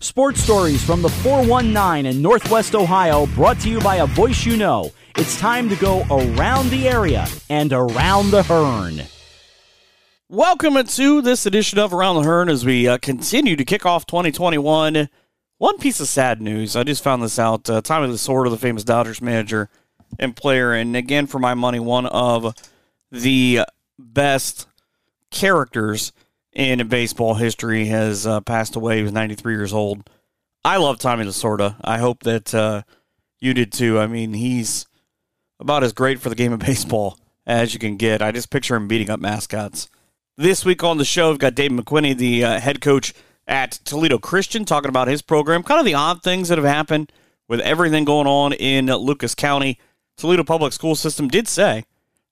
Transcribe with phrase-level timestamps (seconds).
[0.00, 4.56] Sports stories from the 419 in Northwest Ohio brought to you by a voice you
[4.56, 4.92] know.
[5.16, 9.02] It's time to go around the area and around the Hearn.
[10.28, 14.04] Welcome to this edition of Around the Hearn as we uh, continue to kick off
[14.04, 15.08] 2021.
[15.56, 16.76] One piece of sad news.
[16.76, 17.70] I just found this out.
[17.70, 19.70] Uh, Tommy Lasorda, the famous Dodgers manager
[20.18, 22.54] and player, and again, for my money, one of
[23.10, 23.60] the
[23.98, 24.66] best
[25.30, 26.12] characters
[26.56, 28.96] in baseball history has uh, passed away.
[28.96, 30.08] He was 93 years old.
[30.64, 31.76] I love Tommy Lasorda.
[31.84, 32.82] I hope that uh,
[33.38, 33.98] you did too.
[33.98, 34.86] I mean, he's
[35.60, 38.22] about as great for the game of baseball as you can get.
[38.22, 39.90] I just picture him beating up mascots.
[40.38, 43.12] This week on the show, we've got Dave McQuinney, the uh, head coach
[43.46, 47.12] at Toledo Christian, talking about his program, kind of the odd things that have happened
[47.48, 49.78] with everything going on in Lucas County.
[50.16, 51.84] Toledo Public School System did say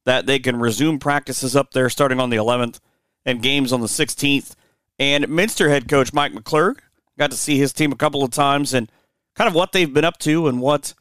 [0.07, 2.81] that they can resume practices up there starting on the 11th
[3.25, 4.55] and games on the 16th.
[4.99, 6.79] And Minster head coach Mike McClurg
[7.19, 8.91] got to see his team a couple of times and
[9.35, 10.95] kind of what they've been up to and what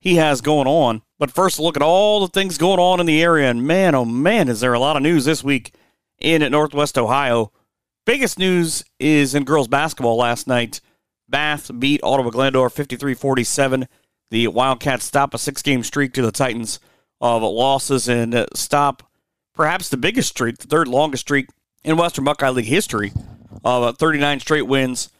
[0.00, 1.02] he has going on.
[1.18, 3.50] But first, look at all the things going on in the area.
[3.50, 5.74] And man, oh man, is there a lot of news this week
[6.18, 7.52] in Northwest Ohio.
[8.06, 10.80] Biggest news is in girls basketball last night.
[11.28, 13.88] Bath beat Ottawa Glandorf 53 47.
[14.30, 16.80] The Wildcats stop a six game streak to the Titans
[17.20, 19.02] of losses and stop
[19.54, 21.48] perhaps the biggest streak, the third longest streak
[21.84, 23.12] in Western Buckeye League history
[23.64, 25.10] of 39 straight wins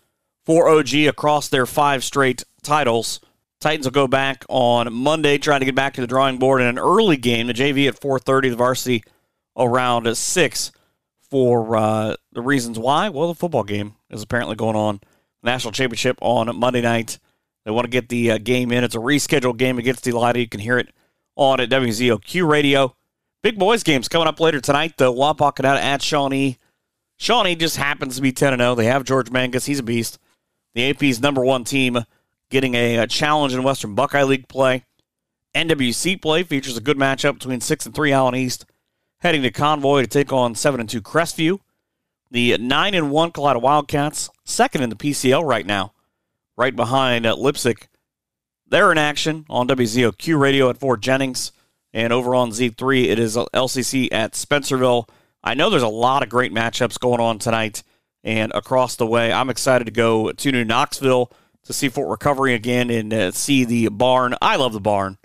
[0.45, 3.21] for OG across their five straight titles.
[3.61, 6.67] Titans will go back on Monday, trying to get back to the drawing board in
[6.67, 7.47] an early game.
[7.47, 9.05] The JV at 4:30, the varsity
[9.57, 10.73] around six
[11.31, 13.09] for uh, the reasons why.
[13.11, 15.01] Well, the football game is apparently going on.
[15.43, 17.19] National championship on Monday night.
[17.65, 18.85] They want to get the uh, game in.
[18.85, 20.41] It's a rescheduled game against Elida.
[20.41, 20.89] You can hear it
[21.37, 22.97] on at WZOQ Radio.
[23.43, 24.97] Big boys games coming up later tonight.
[24.99, 26.59] The out at Shawnee.
[27.17, 28.75] Shawnee just happens to be 10 0.
[28.75, 29.67] They have George Mangus.
[29.67, 30.19] He's a beast.
[30.75, 32.05] The AP's number one team
[32.51, 34.85] getting a, a challenge in Western Buckeye League play.
[35.55, 38.67] NWC play features a good matchup between 6 and 3 Allen East
[39.21, 41.61] heading to Convoy to take on 7 and 2 Crestview.
[42.31, 45.93] The 9 and 1 Kalida Wildcats, second in the PCL right now,
[46.57, 47.89] right behind uh, Leipsic.
[48.67, 51.53] They're in action on WZOQ radio at Fort Jennings.
[51.93, 55.09] And over on Z3, it is LCC at Spencerville.
[55.43, 57.83] I know there's a lot of great matchups going on tonight
[58.23, 59.33] and across the way.
[59.33, 61.33] I'm excited to go to New Knoxville
[61.65, 64.35] to see Fort Recovery again and uh, see the barn.
[64.41, 65.19] I love the barn.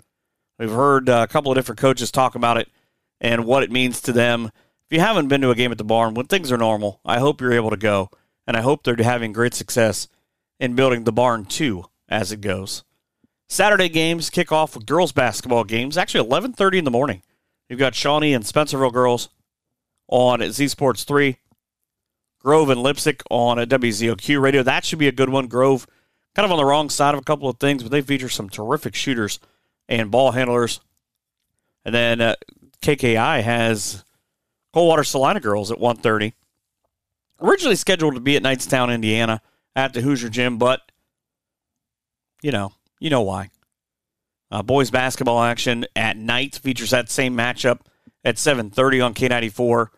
[0.58, 2.68] We've heard uh, a couple of different coaches talk about it
[3.20, 4.46] and what it means to them.
[4.46, 7.18] If you haven't been to a game at the barn, when things are normal, I
[7.18, 8.10] hope you're able to go.
[8.46, 10.08] And I hope they're having great success
[10.60, 12.84] in building the barn too as it goes.
[13.48, 17.22] Saturday games kick off with girls basketball games, actually 11:30 in the morning.
[17.68, 19.28] You've got Shawnee and Spencerville girls
[20.08, 21.38] on Z Sports 3.
[22.40, 24.62] Grove and Leipsic on a WZOQ radio.
[24.62, 25.48] That should be a good one.
[25.48, 25.86] Grove
[26.36, 28.48] kind of on the wrong side of a couple of things, but they feature some
[28.48, 29.40] terrific shooters
[29.88, 30.80] and ball handlers.
[31.84, 32.36] And then uh,
[32.82, 34.04] KKI has
[34.72, 36.34] Coldwater Celina girls at 1.30.
[37.40, 39.40] Originally scheduled to be at Knightstown, Indiana
[39.74, 40.80] at the Hoosier Gym, but,
[42.42, 43.50] you know, you know why.
[44.50, 47.80] Uh, boys basketball action at night features that same matchup
[48.24, 49.88] at 7.30 on K94.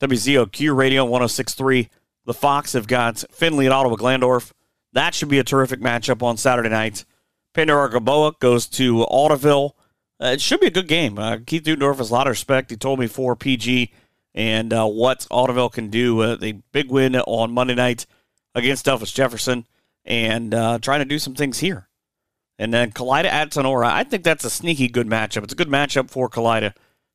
[0.00, 1.88] WZOQ Radio 106.3.
[2.26, 4.52] The Fox have got Findlay and Ottawa Glandorf.
[4.92, 7.04] That should be a terrific matchup on Saturday night.
[7.52, 9.72] Pandora Gilboa goes to Ottoville.
[10.20, 11.18] Uh, it should be a good game.
[11.18, 12.70] Uh, Keith Utendorf has a lot of respect.
[12.70, 13.92] He told me for PG
[14.34, 16.20] and uh, what Ottoville can do.
[16.20, 18.06] Uh, the big win on Monday night
[18.54, 19.66] against Delphos Jefferson
[20.04, 21.88] and uh, trying to do some things here.
[22.58, 23.86] And then Kalida at Tinora.
[23.86, 25.42] I think that's a sneaky good matchup.
[25.42, 26.74] It's a good matchup for Kalida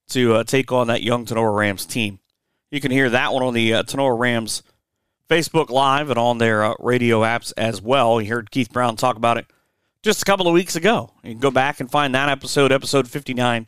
[0.09, 2.19] to uh, take on that young Tinora Rams team.
[2.71, 4.63] You can hear that one on the uh, Tinora Rams
[5.29, 8.19] Facebook Live and on their uh, radio apps as well.
[8.19, 9.45] You heard Keith Brown talk about it
[10.03, 11.13] just a couple of weeks ago.
[11.23, 13.67] You can go back and find that episode, episode 59,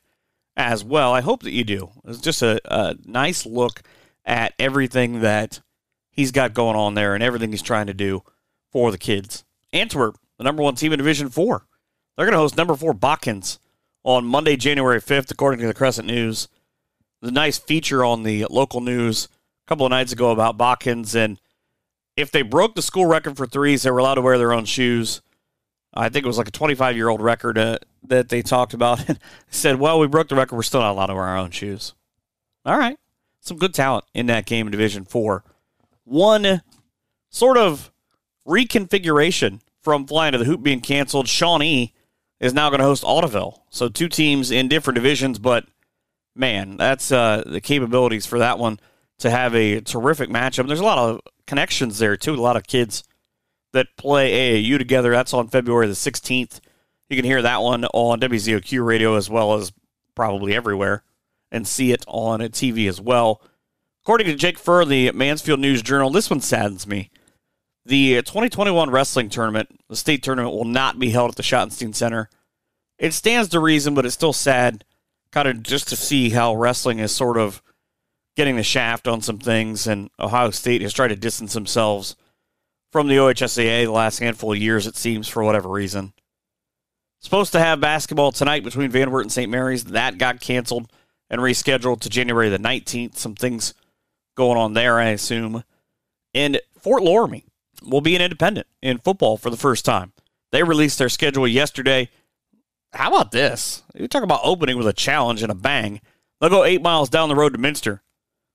[0.57, 1.13] as well.
[1.13, 1.91] I hope that you do.
[2.05, 3.81] It's just a, a nice look
[4.25, 5.61] at everything that
[6.09, 8.23] he's got going on there and everything he's trying to do
[8.71, 9.43] for the kids.
[9.73, 11.67] Antwerp, the number one team in Division 4.
[12.17, 13.59] They're going to host number four Botkins
[14.03, 16.47] on Monday, January 5th, according to the Crescent News.
[17.21, 21.13] The nice feature on the local news a couple of nights ago about Botkins.
[21.13, 21.39] And
[22.17, 24.65] if they broke the school record for threes, they were allowed to wear their own
[24.65, 25.21] shoes.
[25.93, 27.77] I think it was like a 25 year old record uh,
[28.07, 28.99] that they talked about.
[29.07, 29.19] and
[29.51, 30.55] said, well, we broke the record.
[30.55, 31.93] We're still not allowed to wear our own shoes.
[32.65, 32.97] All right.
[33.41, 35.43] Some good talent in that game in Division 4.
[36.03, 36.63] One
[37.29, 37.91] sort of
[38.47, 41.27] reconfiguration from flying to the hoop being canceled.
[41.27, 41.93] Shawnee
[42.39, 43.61] is now going to host Ottoville.
[43.69, 45.65] So two teams in different divisions, but
[46.35, 48.79] man, that's uh, the capabilities for that one
[49.19, 50.67] to have a terrific matchup.
[50.67, 52.33] There's a lot of connections there, too.
[52.33, 53.03] A lot of kids
[53.73, 55.11] that play AAU together.
[55.11, 56.59] That's on February the 16th.
[57.09, 59.71] You can hear that one on WZOQ radio as well as
[60.15, 61.03] probably everywhere
[61.51, 63.41] and see it on a TV as well.
[64.03, 67.11] According to Jake Furr, the Mansfield News Journal, this one saddens me.
[67.85, 71.95] The uh, 2021 wrestling tournament, the state tournament, will not be held at the Schottenstein
[71.95, 72.29] Center.
[72.99, 74.85] It stands to reason, but it's still sad,
[75.31, 77.63] kind of just to see how wrestling is sort of
[78.35, 82.15] getting the shaft on some things, and Ohio State has tried to distance themselves
[82.91, 86.13] from the OHSAA the last handful of years, it seems, for whatever reason.
[87.19, 89.49] Supposed to have basketball tonight between Van Wert and St.
[89.49, 89.85] Mary's.
[89.85, 90.91] That got canceled
[91.29, 93.15] and rescheduled to January the 19th.
[93.15, 93.73] Some things
[94.35, 95.63] going on there, I assume.
[96.33, 97.45] And Fort Loramie
[97.83, 100.13] will be an independent in football for the first time.
[100.51, 102.09] They released their schedule yesterday.
[102.93, 103.83] How about this?
[103.95, 106.01] You talk about opening with a challenge and a bang.
[106.39, 108.01] They'll go eight miles down the road to Minster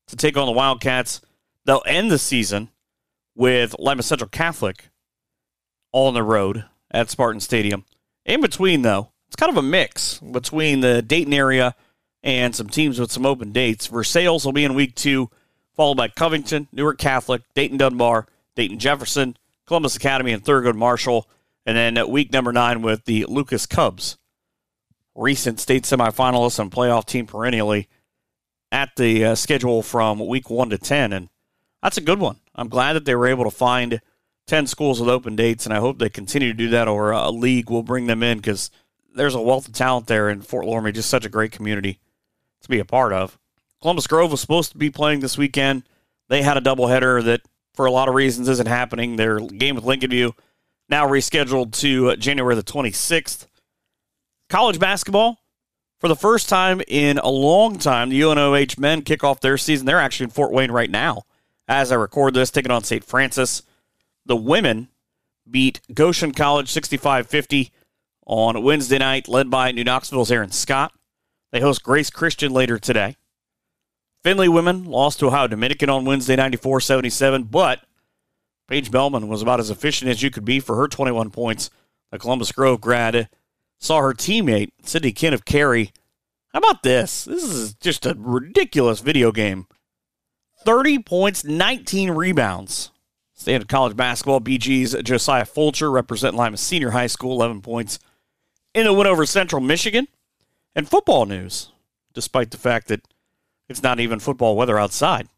[0.08, 1.20] to take on the Wildcats.
[1.64, 2.70] They'll end the season
[3.34, 4.90] with Lima Central Catholic
[5.92, 7.84] on the road at Spartan Stadium.
[8.24, 11.74] In between, though, it's kind of a mix between the Dayton area
[12.22, 13.86] and some teams with some open dates.
[13.86, 15.30] Versailles will be in week two,
[15.74, 18.26] followed by Covington, Newark Catholic, Dayton Dunbar,
[18.56, 19.36] Dayton Jefferson,
[19.66, 21.28] Columbus Academy, and Thurgood Marshall.
[21.64, 24.18] And then week number nine with the Lucas Cubs,
[25.14, 27.88] recent state semifinalists and playoff team perennially
[28.72, 31.12] at the uh, schedule from week one to 10.
[31.12, 31.28] And
[31.82, 32.40] that's a good one.
[32.54, 34.00] I'm glad that they were able to find
[34.46, 37.30] 10 schools with open dates, and I hope they continue to do that, or a
[37.30, 38.70] league will bring them in because
[39.14, 41.98] there's a wealth of talent there in Fort Loramie, just such a great community
[42.62, 43.38] to be a part of.
[43.80, 45.82] Columbus Grove was supposed to be playing this weekend.
[46.28, 47.42] They had a doubleheader that,
[47.76, 49.16] for a lot of reasons, isn't happening.
[49.16, 50.34] Their game with Lincoln View
[50.88, 53.46] now rescheduled to uh, January the 26th.
[54.48, 55.38] College basketball,
[56.00, 59.86] for the first time in a long time, the UNOH men kick off their season.
[59.86, 61.24] They're actually in Fort Wayne right now
[61.68, 63.04] as I record this, taking on St.
[63.04, 63.62] Francis.
[64.24, 64.88] The women
[65.48, 67.72] beat Goshen College 65 50
[68.26, 70.92] on Wednesday night, led by New Knoxville's Aaron Scott.
[71.52, 73.16] They host Grace Christian later today.
[74.26, 77.82] Findlay women lost to Ohio Dominican on Wednesday 94 77, but
[78.66, 81.70] Paige Bellman was about as efficient as you could be for her 21 points.
[82.10, 83.28] The Columbus Grove grad
[83.78, 85.92] saw her teammate, Sydney Kinn of Carey.
[86.52, 87.26] How about this?
[87.26, 89.68] This is just a ridiculous video game.
[90.64, 92.90] 30 points, 19 rebounds.
[93.32, 98.00] Standard college basketball, BG's Josiah Fulcher representing Lima Senior High School, 11 points
[98.74, 100.08] in a win over Central Michigan.
[100.74, 101.70] And football news,
[102.12, 103.06] despite the fact that
[103.68, 105.28] it's not even football weather outside.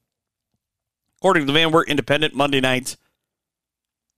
[1.18, 2.96] According to the Van Wert Independent, Monday night,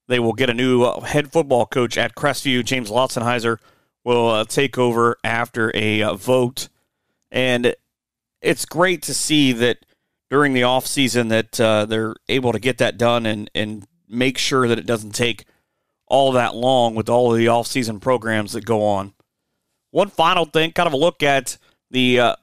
[0.08, 2.64] they will get a new uh, head football coach at Crestview.
[2.64, 3.58] James Lotzenheiser
[4.04, 6.68] will uh, take over after a uh, vote.
[7.30, 7.74] And
[8.42, 9.86] it's great to see that
[10.28, 14.38] during the off season that uh, they're able to get that done and and make
[14.38, 15.44] sure that it doesn't take
[16.06, 19.14] all that long with all of the off season programs that go on.
[19.92, 21.56] One final thing, kind of a look at
[21.90, 22.36] the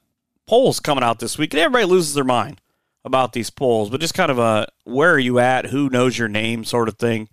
[0.48, 2.62] polls coming out this week, and everybody loses their mind
[3.06, 6.28] about these polls, but just kind of a where are you at, who knows your
[6.28, 7.30] name sort of thing.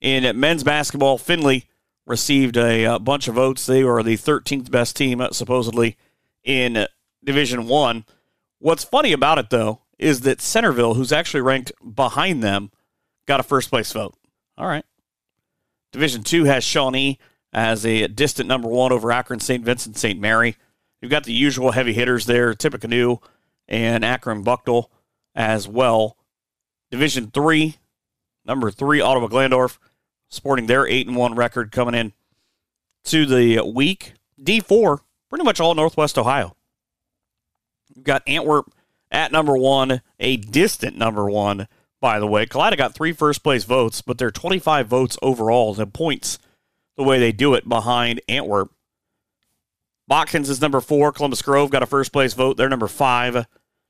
[0.00, 1.64] In men's basketball, Findlay
[2.06, 3.66] received a, a bunch of votes.
[3.66, 5.96] They were the 13th best team, uh, supposedly,
[6.44, 6.86] in
[7.22, 8.04] Division One.
[8.58, 12.70] What's funny about it, though, is that Centerville, who's actually ranked behind them,
[13.26, 14.14] got a first place vote.
[14.56, 14.84] All right.
[15.92, 17.18] Division two has Shawnee
[17.52, 19.64] as a distant number one over Akron, St.
[19.64, 20.20] Vincent, St.
[20.20, 20.56] Mary.
[21.00, 23.18] You've got the usual heavy hitters there, Tippecanoe
[23.68, 24.86] and Akron Buchtel
[25.34, 26.16] as well.
[26.90, 27.76] Division three,
[28.44, 29.78] number three, Ottawa Glandorf,
[30.28, 32.12] sporting their eight and one record coming in
[33.04, 34.14] to the week.
[34.42, 36.56] D four, pretty much all Northwest Ohio.
[37.94, 38.72] You've got Antwerp
[39.10, 41.68] at number one, a distant number one,
[42.00, 42.46] by the way.
[42.46, 45.74] Kalida got three first place votes, but they're 25 votes overall.
[45.74, 46.38] The points
[46.96, 48.70] the way they do it behind Antwerp.
[50.08, 51.12] Botkins is number four.
[51.12, 52.56] Columbus Grove got a first place vote.
[52.56, 53.46] They're number five.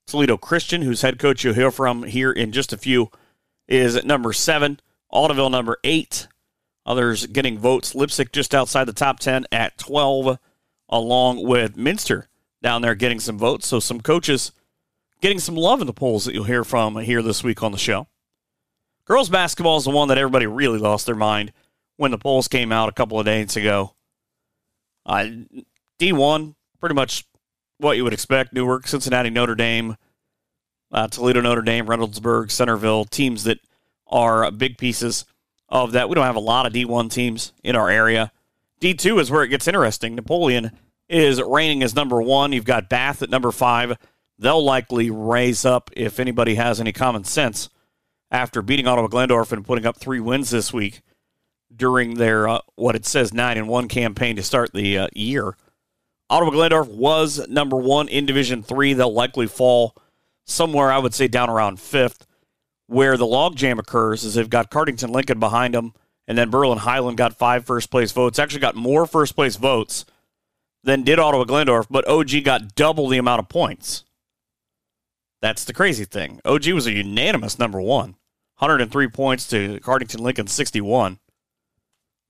[0.07, 3.11] Toledo Christian, whose head coach you'll hear from here in just a few,
[3.69, 4.81] is at number seven.
[5.13, 6.27] Ottoville number eight.
[6.85, 7.93] Others getting votes.
[7.95, 10.39] Leipsic just outside the top 10 at 12,
[10.89, 12.29] along with Minster
[12.63, 13.69] down there getting some votes.
[13.69, 14.53] So some coaches
[15.21, 17.79] getting some love in the polls that you'll hear from here this week on the
[17.79, 18.09] show.
[19.05, 21.53] Girls basketball is the one that everybody really lost their mind
[21.97, 23.95] when the polls came out a couple of days ago.
[25.07, 25.27] Uh,
[25.99, 27.25] D1, pretty much
[27.79, 28.53] what you would expect.
[28.53, 29.97] Newark, Cincinnati, Notre Dame,
[30.93, 33.59] uh, Toledo, Notre Dame, Reynoldsburg, Centerville, teams that
[34.07, 35.25] are big pieces
[35.69, 36.09] of that.
[36.09, 38.33] We don't have a lot of D1 teams in our area.
[38.81, 40.15] D2 is where it gets interesting.
[40.15, 40.73] Napoleon
[41.09, 42.53] is reigning as number one.
[42.53, 43.99] You've got Bath at number five.
[44.39, 47.69] They'll likely raise up if anybody has any common sense
[48.31, 51.01] after beating Ottawa Glandorf and putting up three wins this week
[51.75, 55.57] during their uh, what it says nine and one campaign to start the uh, year.
[56.31, 58.93] Ottawa Glandorf was number one in Division Three.
[58.93, 59.97] They'll likely fall
[60.45, 62.27] somewhere, I would say, down around fifth.
[62.87, 65.93] Where the logjam occurs is they've got Cardington Lincoln behind them,
[66.27, 68.39] and then Berlin Hiland got five first place votes.
[68.39, 70.07] Actually, got more first place votes
[70.85, 74.05] than did Ottawa Glandorf, but OG got double the amount of points.
[75.43, 76.41] That's the crazy thing.
[76.45, 78.17] OG was a unanimous number one,
[78.59, 81.19] 103 points to Cardington Lincoln 61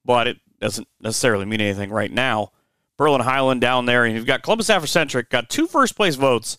[0.09, 2.50] but it doesn't necessarily mean anything right now.
[2.99, 6.59] Berlin Hiland down there, and you've got Columbus Africentric, got two first place votes,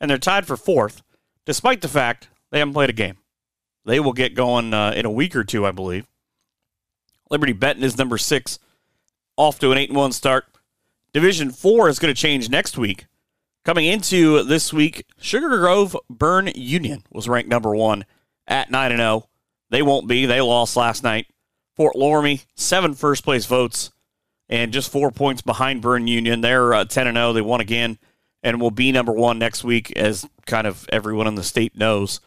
[0.00, 1.02] and they're tied for fourth,
[1.44, 3.18] despite the fact they haven't played a game.
[3.84, 6.06] They will get going uh, in a week or two, I believe.
[7.30, 8.58] Liberty Benton is number six,
[9.36, 10.46] off to an 8 and 1 start.
[11.12, 13.06] Division four is going to change next week.
[13.64, 18.04] Coming into this week, Sugar Grove Berne Union was ranked number one
[18.46, 19.28] at 9 and 0.
[19.70, 20.26] They won't be.
[20.26, 21.26] They lost last night
[21.76, 23.90] Fort Loramie, seven first place votes,
[24.48, 26.40] and just four points behind Berne Union.
[26.40, 27.32] They're uh, 10 and 0.
[27.32, 27.98] They won again
[28.42, 32.20] and will be number one next week, as kind of everyone in the state knows.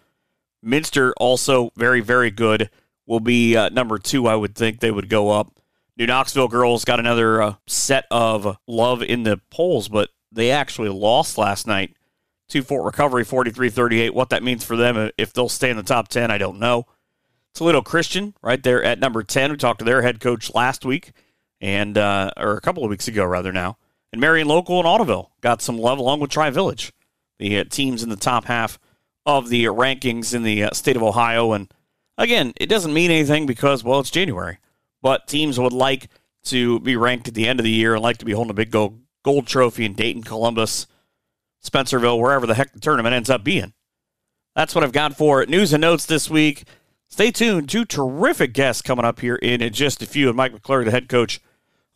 [0.64, 2.70] Minster, also very, very good,
[3.06, 4.28] will be uh, number two.
[4.28, 5.60] I would think they would go up.
[5.96, 10.90] New Knoxville girls got another uh, set of love in the polls, but they actually
[10.90, 11.96] lost last night
[12.50, 14.14] to Fort Recovery 43 38.
[14.14, 16.86] What that means for them, if they'll stay in the top 10, I don't know.
[17.54, 19.52] Toledo Christian, right there at number 10.
[19.52, 21.12] We talked to their head coach last week,
[21.62, 23.78] and uh, or a couple of weeks ago, rather now.
[24.12, 26.94] And Marion Local and Ottoville got some love along with Tri Village,
[27.40, 28.80] the uh, teams in the top half
[29.26, 31.52] of the rankings in the uh, state of Ohio.
[31.52, 31.72] And
[32.18, 34.60] again, it doesn't mean anything because, well, it's January.
[35.02, 36.10] But teams would like
[36.46, 38.56] to be ranked at the end of the year and like to be holding a
[38.56, 40.88] big gold, gold trophy in Dayton, Columbus,
[41.64, 43.74] Spencerville, wherever the heck the tournament ends up being.
[44.56, 46.64] That's what I've got for news and notes this week.
[47.10, 47.70] Stay tuned.
[47.70, 50.30] Two terrific guests coming up here in just a few.
[50.30, 51.40] And Mike McClure, the head coach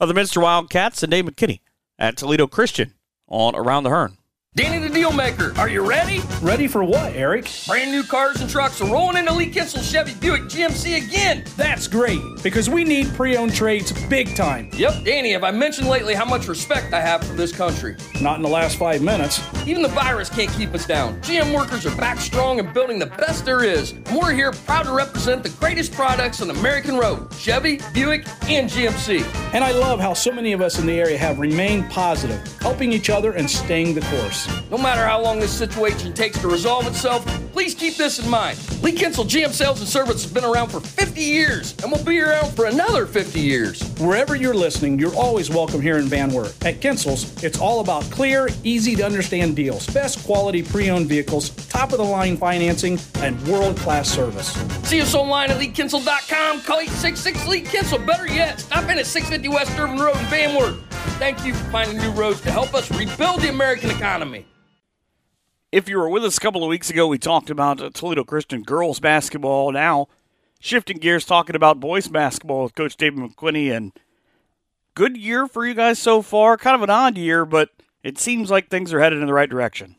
[0.01, 1.60] of the Minster Wildcats, and Dave McKinney
[2.00, 2.96] at Toledo Christian
[3.27, 4.17] on Around the Hearn.
[4.53, 6.20] Danny the Dealmaker, are you ready?
[6.41, 7.50] Ready for what, Eric?
[7.67, 11.46] Brand new cars and trucks are rolling into Lee Kinsel Chevy Buick GMC again.
[11.55, 14.70] That's great, because we need pre owned trades big time.
[14.74, 17.96] Yep, Danny, have I mentioned lately how much respect I have for this country?
[18.20, 19.41] Not in the last five minutes.
[19.65, 21.22] Even the virus can't keep us down.
[21.22, 23.91] GM workers are back strong and building the best there is.
[23.91, 28.70] And we're here proud to represent the greatest products on American road Chevy, Buick, and
[28.70, 29.24] GMC.
[29.53, 32.91] And I love how so many of us in the area have remained positive, helping
[32.91, 34.40] each other and staying the course.
[34.69, 38.57] No matter how long this situation takes to resolve itself, please keep this in mind.
[38.81, 42.19] Lee Kinsel GM Sales and Service has been around for 50 years and will be
[42.21, 43.81] around for another 50 years.
[44.00, 46.55] Wherever you're listening, you're always welcome here in Van Wert.
[46.65, 51.50] At Kinsel's, it's all about clear, easy to understand deals, best quality pre owned vehicles,
[51.67, 54.53] top of the line financing, and world class service.
[54.88, 56.62] See us online at LeeKinsel.com.
[56.62, 58.00] Call 866 Lee Kinsel.
[58.00, 60.75] Better yet, stop in at 650 West Irvin Road in Van Wert.
[61.19, 64.31] Thank you for finding new roads to help us rebuild the American economy.
[65.72, 68.62] If you were with us a couple of weeks ago, we talked about Toledo Christian
[68.62, 69.72] girls basketball.
[69.72, 70.08] Now,
[70.60, 73.74] shifting gears, talking about boys basketball with Coach David McQuinney.
[73.74, 73.94] And
[74.96, 76.58] good year for you guys so far.
[76.58, 77.70] Kind of an odd year, but
[78.04, 79.96] it seems like things are headed in the right direction.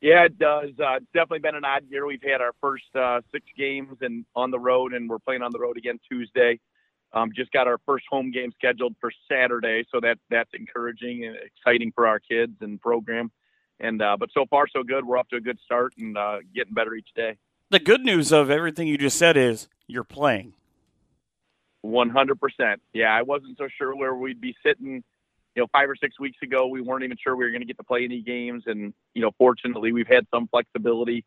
[0.00, 0.70] Yeah, it does.
[0.70, 2.04] Uh, it's definitely been an odd year.
[2.04, 5.52] We've had our first uh, six games and on the road, and we're playing on
[5.52, 6.58] the road again Tuesday.
[7.12, 11.36] Um, just got our first home game scheduled for Saturday, so that that's encouraging and
[11.36, 13.30] exciting for our kids and program.
[13.78, 15.04] And uh, but so far so good.
[15.04, 17.36] We're off to a good start and uh, getting better each day.
[17.70, 20.54] The good news of everything you just said is you're playing.
[21.82, 22.80] One hundred percent.
[22.92, 25.04] Yeah, I wasn't so sure where we'd be sitting.
[25.54, 27.66] You know, five or six weeks ago, we weren't even sure we were going to
[27.66, 31.24] get to play any games, and you know, fortunately, we've had some flexibility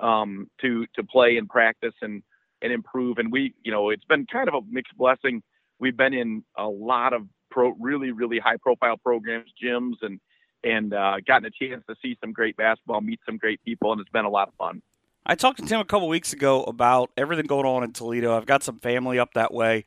[0.00, 2.22] um, to to play and practice and
[2.62, 3.18] and improve.
[3.18, 5.42] And we, you know, it's been kind of a mixed blessing.
[5.78, 10.20] We've been in a lot of pro, really, really high profile programs, gyms, and
[10.64, 14.00] and uh, gotten a chance to see some great basketball, meet some great people, and
[14.00, 14.82] it's been a lot of fun.
[15.24, 18.36] I talked to Tim a couple weeks ago about everything going on in Toledo.
[18.36, 19.84] I've got some family up that way,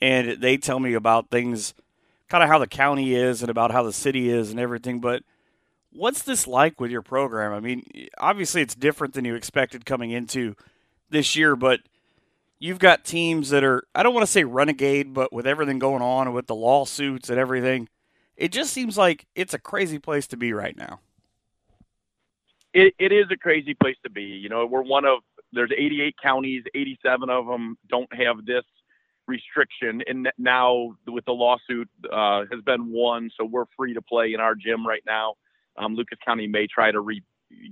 [0.00, 1.74] and they tell me about things,
[2.28, 5.00] kind of how the county is and about how the city is and everything.
[5.00, 5.22] But
[5.92, 7.52] what's this like with your program?
[7.52, 10.54] I mean, obviously it's different than you expected coming into
[11.10, 11.80] this year, but
[12.58, 16.02] you've got teams that are, I don't want to say renegade, but with everything going
[16.02, 17.88] on and with the lawsuits and everything,
[18.36, 21.00] it just seems like it's a crazy place to be right now.
[22.72, 24.22] It, it is a crazy place to be.
[24.22, 25.20] You know, we're one of
[25.52, 28.64] there's 88 counties, 87 of them don't have this
[29.28, 34.34] restriction, and now with the lawsuit uh, has been won, so we're free to play
[34.34, 35.34] in our gym right now.
[35.76, 37.22] Um, Lucas County may try to re-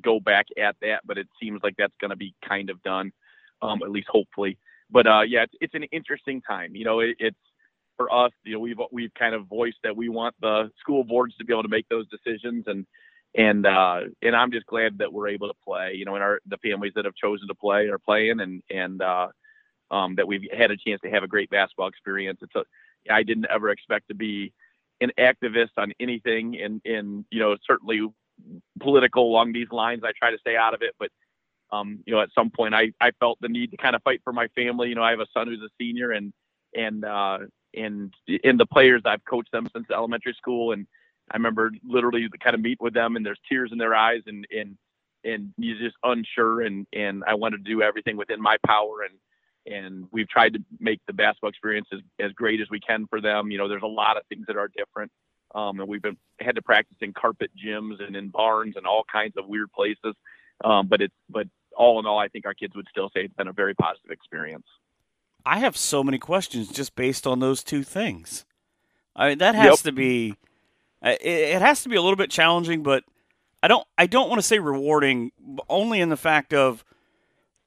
[0.03, 3.13] go back at that, but it seems like that's going to be kind of done.
[3.63, 4.59] um, at least hopefully.
[4.91, 6.75] But uh, yeah, it's, it's an interesting time.
[6.77, 7.37] You know, it, it's
[7.97, 8.33] for us.
[8.45, 11.53] You know, we've we've kind of voiced that we want the school boards to be
[11.53, 12.87] able to make those decisions, and
[13.35, 15.95] and uh, and I'm just glad that we're able to play.
[15.95, 19.03] You know, and our the families that have chosen to play are playing, and and
[19.03, 19.29] uh,
[19.91, 22.41] um, that we've had a chance to have a great basketball experience.
[22.43, 22.65] It's a
[23.13, 24.53] I didn't ever expect to be
[25.01, 28.01] an activist on anything, and in you know certainly
[28.81, 30.03] political along these lines.
[30.05, 31.11] I try to stay out of it, but
[31.73, 34.21] um, you know, at some point I, I felt the need to kind of fight
[34.23, 34.91] for my family.
[34.91, 36.33] You know, I have a son who's a senior and,
[36.75, 37.39] and, uh,
[37.75, 40.73] and in the players I've coached them since elementary school.
[40.73, 40.87] And
[41.31, 44.47] I remember literally kind of meet with them and there's tears in their eyes and,
[44.51, 44.77] and,
[45.25, 46.63] and you're just unsure.
[46.63, 49.03] And, and I wanted to do everything within my power.
[49.09, 53.07] And, and we've tried to make the basketball experience as, as great as we can
[53.07, 53.51] for them.
[53.51, 55.11] You know, there's a lot of things that are different.
[55.55, 59.05] Um, and we've been had to practice in carpet gyms and in barns and all
[59.11, 60.15] kinds of weird places.
[60.65, 63.35] Um, but it's but all in all, I think our kids would still say it's
[63.35, 64.67] been a very positive experience.
[65.45, 68.45] I have so many questions just based on those two things.
[69.15, 69.79] I mean, that has yep.
[69.81, 70.37] to be
[71.03, 73.05] uh, it, has to be a little bit challenging, but
[73.63, 75.33] I don't I don't want to say rewarding,
[75.69, 76.85] only in the fact of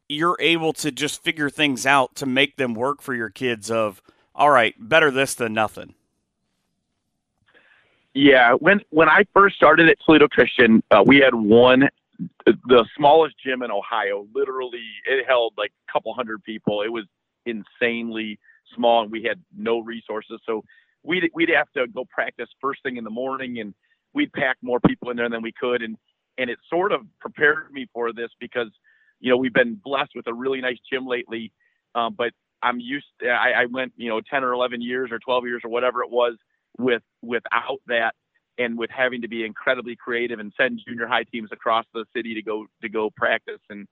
[0.07, 3.69] you're able to just figure things out to make them work for your kids.
[3.69, 4.01] Of
[4.33, 5.95] all right, better this than nothing.
[8.13, 11.89] Yeah, when when I first started at Toledo Christian, uh, we had one
[12.45, 14.25] the smallest gym in Ohio.
[14.33, 16.81] Literally, it held like a couple hundred people.
[16.81, 17.03] It was
[17.45, 18.39] insanely
[18.75, 20.39] small, and we had no resources.
[20.45, 20.63] So
[21.03, 23.73] we'd we'd have to go practice first thing in the morning, and
[24.13, 25.97] we'd pack more people in there than we could, and
[26.37, 28.69] and it sort of prepared me for this because
[29.19, 31.51] you know we've been blessed with a really nice gym lately,
[31.95, 33.05] um, but I'm used.
[33.21, 36.03] To, I, I went you know 10 or 11 years or 12 years or whatever
[36.03, 36.35] it was
[36.77, 38.13] with without that
[38.57, 42.33] and with having to be incredibly creative and send junior high teams across the city
[42.33, 43.87] to go to go practice and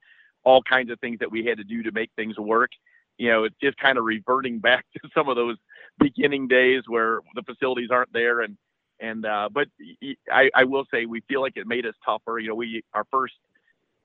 [0.46, 2.72] all kinds of things that we had to do to make things work.
[3.24, 5.58] You know, it's just kind of reverting back to some of those
[6.00, 8.58] beginning days where the facilities aren't there and
[9.00, 9.68] and uh, but
[10.32, 12.40] I, I will say we feel like it made us tougher.
[12.40, 13.34] You know, we our first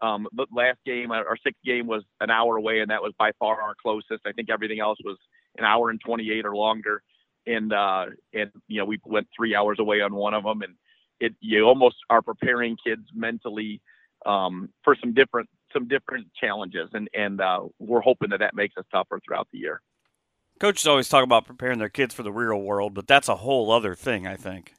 [0.00, 3.60] um, last game, our sixth game was an hour away, and that was by far
[3.60, 4.22] our closest.
[4.26, 5.16] I think everything else was
[5.56, 7.02] an hour and 28 or longer
[7.48, 10.74] and uh, and you know we went three hours away on one of them, and
[11.18, 13.80] it you almost are preparing kids mentally
[14.26, 18.76] um, for some different some different challenges, and and uh, we're hoping that that makes
[18.76, 19.80] us tougher throughout the year.
[20.58, 23.70] Coaches always talk about preparing their kids for the real world, but that's a whole
[23.70, 24.74] other thing, I think.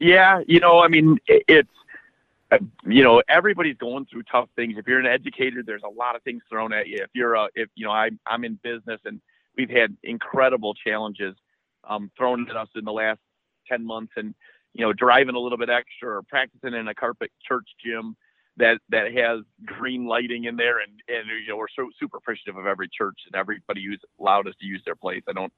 [0.00, 1.70] Yeah, you know, I mean, it, it's
[2.50, 4.74] uh, you know everybody's going through tough things.
[4.76, 6.98] If you're an educator, there's a lot of things thrown at you.
[7.02, 9.20] If you're a if you know I'm I'm in business and
[9.56, 11.36] we've had incredible challenges
[11.88, 13.20] um, thrown at us in the last
[13.68, 14.34] 10 months and
[14.72, 18.16] you know driving a little bit extra or practicing in a carpet church gym
[18.60, 22.56] that that has green lighting in there and and you know we're so super appreciative
[22.56, 25.22] of every church and everybody who's allowed us to use their place.
[25.28, 25.52] I don't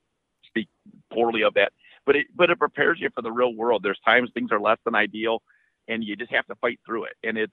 [0.47, 0.69] speak
[1.13, 1.73] poorly of that
[2.07, 3.83] but it but it prepares you for the real world.
[3.83, 5.43] There's times things are less than ideal
[5.89, 7.15] and you just have to fight through it.
[7.25, 7.53] And it's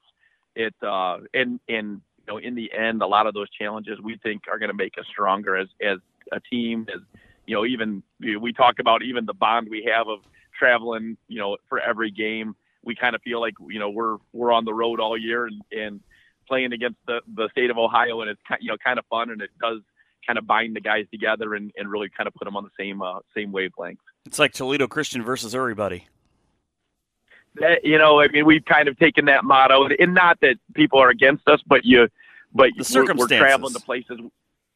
[0.56, 4.18] it uh and and you know in the end a lot of those challenges we
[4.24, 6.00] think are going to make us stronger as as
[6.32, 7.02] a team as
[7.46, 10.20] you know even we talk about even the bond we have of
[10.58, 14.52] traveling you know for every game we kind of feel like you know we're we're
[14.52, 16.00] on the road all year and and
[16.48, 19.42] playing against the the state of Ohio and it's you know kind of fun and
[19.42, 19.80] it does
[20.26, 22.70] kind of bind the guys together and, and really kind of put them on the
[22.78, 24.00] same uh, same wavelength.
[24.26, 26.08] It's like Toledo Christian versus everybody.
[27.56, 31.00] That, you know, I mean, we've kind of taken that motto, and not that people
[31.00, 32.08] are against us, but you,
[32.54, 34.20] but we're, we're traveling to places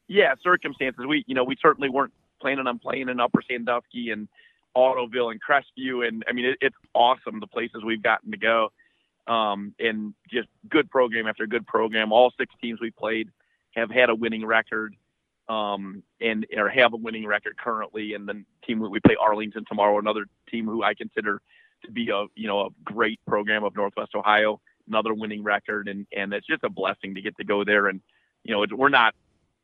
[0.08, 1.06] yeah, circumstances.
[1.08, 4.28] We, you know, we certainly weren't planning on playing in Upper Sandusky and
[4.76, 8.72] Ottoville and Crestview, and I mean, it, it's awesome the places we've gotten to go,
[9.28, 12.12] um, and just good program after good program.
[12.12, 13.30] All six teams we played
[13.76, 14.96] have had a winning record,
[15.50, 18.14] um, and or have a winning record currently.
[18.14, 21.42] And then team we play Arlington tomorrow, another team who I consider
[21.86, 26.08] to be a you know a great program of Northwest Ohio, another winning record, and
[26.16, 28.02] and it's just a blessing to get to go there and
[28.44, 29.16] you know, we're not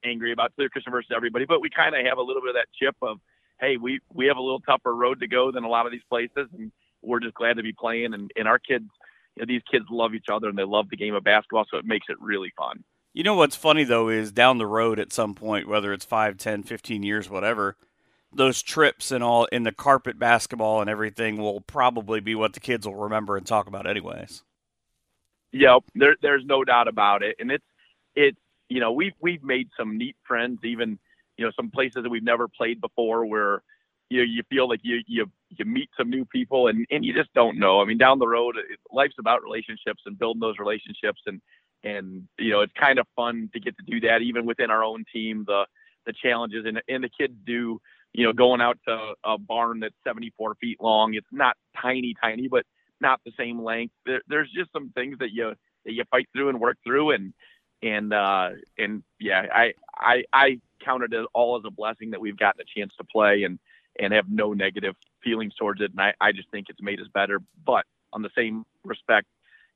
[0.04, 2.56] angry about Clear Christian versus everybody, but we kind of have a little bit of
[2.56, 3.19] that chip of,
[3.60, 6.04] hey, we we have a little tougher road to go than a lot of these
[6.10, 8.13] places, and we're just glad to be playing.
[8.13, 8.86] And, and our kids,
[9.36, 11.78] you know, these kids love each other and they love the game of basketball, so
[11.78, 12.84] it makes it really fun.
[13.13, 16.38] You know what's funny though is down the road at some point, whether it's 5,
[16.38, 17.76] 10, 15 years, whatever,
[18.32, 22.60] those trips and all in the carpet basketball and everything will probably be what the
[22.60, 24.43] kids will remember and talk about anyways.
[25.52, 27.65] Yep, there, there's no doubt about it, and it's
[28.15, 28.38] it's
[28.69, 31.00] you know, we've we've made some neat friends, even
[31.39, 33.63] you know, some places that we've never played before, where
[34.10, 37.13] you know, you feel like you you you meet some new people, and and you
[37.13, 37.80] just don't know.
[37.82, 38.58] I mean, down the road,
[38.91, 41.39] life's about relationships and building those relationships, and
[41.86, 44.84] and you know it's kind of fun to get to do that even within our
[44.84, 45.45] own team.
[45.47, 45.65] The
[46.06, 47.80] the challenges and and the kids do
[48.12, 51.13] you know going out to a barn that's 74 feet long.
[51.13, 52.65] It's not tiny, tiny, but
[52.99, 53.93] not the same length.
[54.06, 55.54] There, there's just some things that you
[55.86, 57.34] that you fight through and work through and
[57.81, 62.37] and uh and yeah i i i counted it all as a blessing that we've
[62.37, 63.59] gotten a chance to play and
[63.99, 65.91] and have no negative feelings towards it.
[65.91, 67.39] And i i just think it's made us better.
[67.65, 69.27] But on the same respect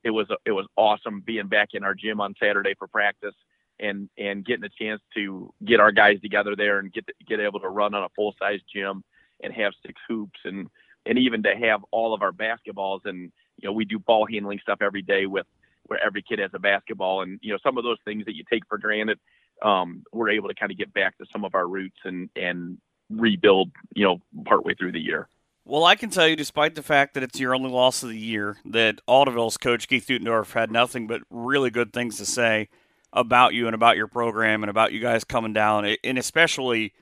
[0.02, 3.34] it was it was awesome being back in our gym on saturday for practice
[3.80, 7.60] and and getting a chance to get our guys together there and get get able
[7.60, 9.02] to run on a full size gym
[9.42, 10.68] and have six hoops and
[11.06, 13.00] and even to have all of our basketballs.
[13.04, 15.46] And you know we do ball handling stuff every day with
[15.86, 18.44] where every kid has a basketball and you know some of those things that you
[18.50, 19.18] take for granted
[19.62, 22.78] um, we're able to kind of get back to some of our roots and and
[23.10, 25.28] rebuild you know partway through the year.
[25.66, 28.18] Well, I can tell you, despite the fact that it's your only loss of the
[28.18, 32.68] year, that Ottoville's coach Keith Utendorf had nothing but really good things to say
[33.14, 36.92] about you and about your program and about you guys coming down, and especially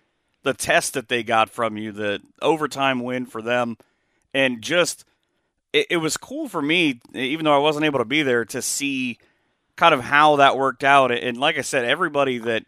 [0.44, 3.76] the test that they got from you, the overtime win for them,
[4.32, 5.04] and just
[5.72, 8.62] it, it was cool for me, even though I wasn't able to be there, to
[8.62, 9.18] see
[9.76, 11.10] kind of how that worked out.
[11.12, 12.64] And like I said, everybody that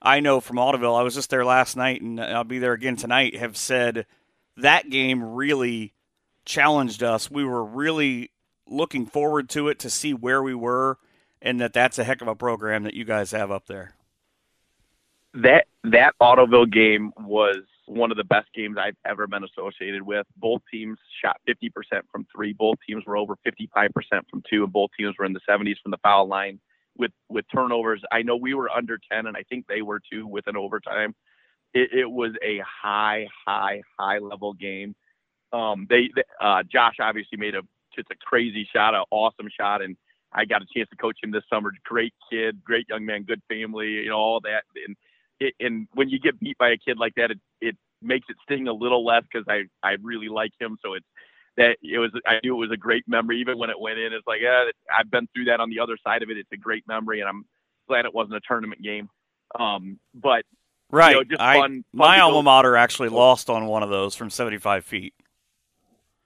[0.00, 2.96] I know from Ottoville, I was just there last night, and I'll be there again
[2.96, 4.06] tonight, have said
[4.56, 5.92] that game really
[6.44, 7.30] challenged us.
[7.30, 8.30] We were really
[8.66, 10.98] looking forward to it to see where we were,
[11.42, 13.94] and that that's a heck of a program that you guys have up there.
[15.34, 20.26] That that Ottoville game was one of the best games I've ever been associated with.
[20.36, 21.70] Both teams shot 50%
[22.10, 22.52] from three.
[22.52, 23.88] Both teams were over 55%
[24.30, 26.60] from two, and both teams were in the 70s from the foul line
[26.98, 28.02] with with turnovers.
[28.12, 31.14] I know we were under 10, and I think they were too with an overtime.
[31.74, 34.94] It, it was a high, high, high level game.
[35.52, 37.62] Um, they, uh, Josh obviously made a
[37.94, 39.96] just a crazy shot, an awesome shot, and
[40.32, 41.72] I got a chance to coach him this summer.
[41.84, 44.64] Great kid, great young man, good family, you know, all that.
[44.86, 44.96] And
[45.40, 48.36] it, and when you get beat by a kid like that, it, it makes it
[48.42, 50.78] sting a little less because I I really like him.
[50.82, 51.06] So it's
[51.56, 54.12] that it was I knew it was a great memory even when it went in.
[54.12, 54.64] It's like yeah,
[54.96, 56.36] I've been through that on the other side of it.
[56.36, 57.44] It's a great memory, and I'm
[57.88, 59.08] glad it wasn't a tournament game.
[59.58, 60.44] Um, but
[60.90, 63.90] right, you know, just I, fun, fun my alma mater actually lost on one of
[63.90, 65.14] those from 75 feet.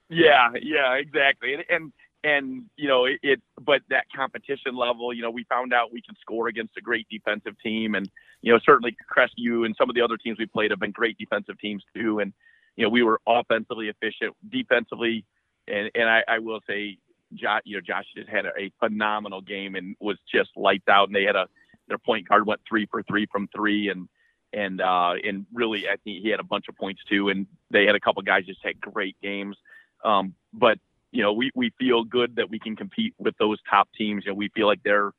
[0.09, 1.53] Yeah, yeah, exactly.
[1.53, 1.93] And and
[2.23, 6.01] and you know it, it but that competition level you know we found out we
[6.01, 8.09] can score against a great defensive team and
[8.41, 11.17] you know certainly Crestview and some of the other teams we played have been great
[11.17, 12.19] defensive teams too.
[12.19, 12.33] And
[12.75, 15.25] you know we were offensively efficient defensively.
[15.67, 16.97] And and I, I will say
[17.33, 21.07] Josh you know Josh just had a, phenomenal game and was just lights out.
[21.07, 21.47] And they had a
[21.87, 23.89] their point guard went three for three from three.
[23.89, 24.07] And
[24.53, 27.29] and uh and really I think he had a bunch of points too.
[27.29, 29.57] And they had a couple guys just had great games.
[30.03, 30.79] Um but
[31.11, 34.23] you know, we, we feel good that we can compete with those top teams.
[34.25, 35.11] You know, we feel like they're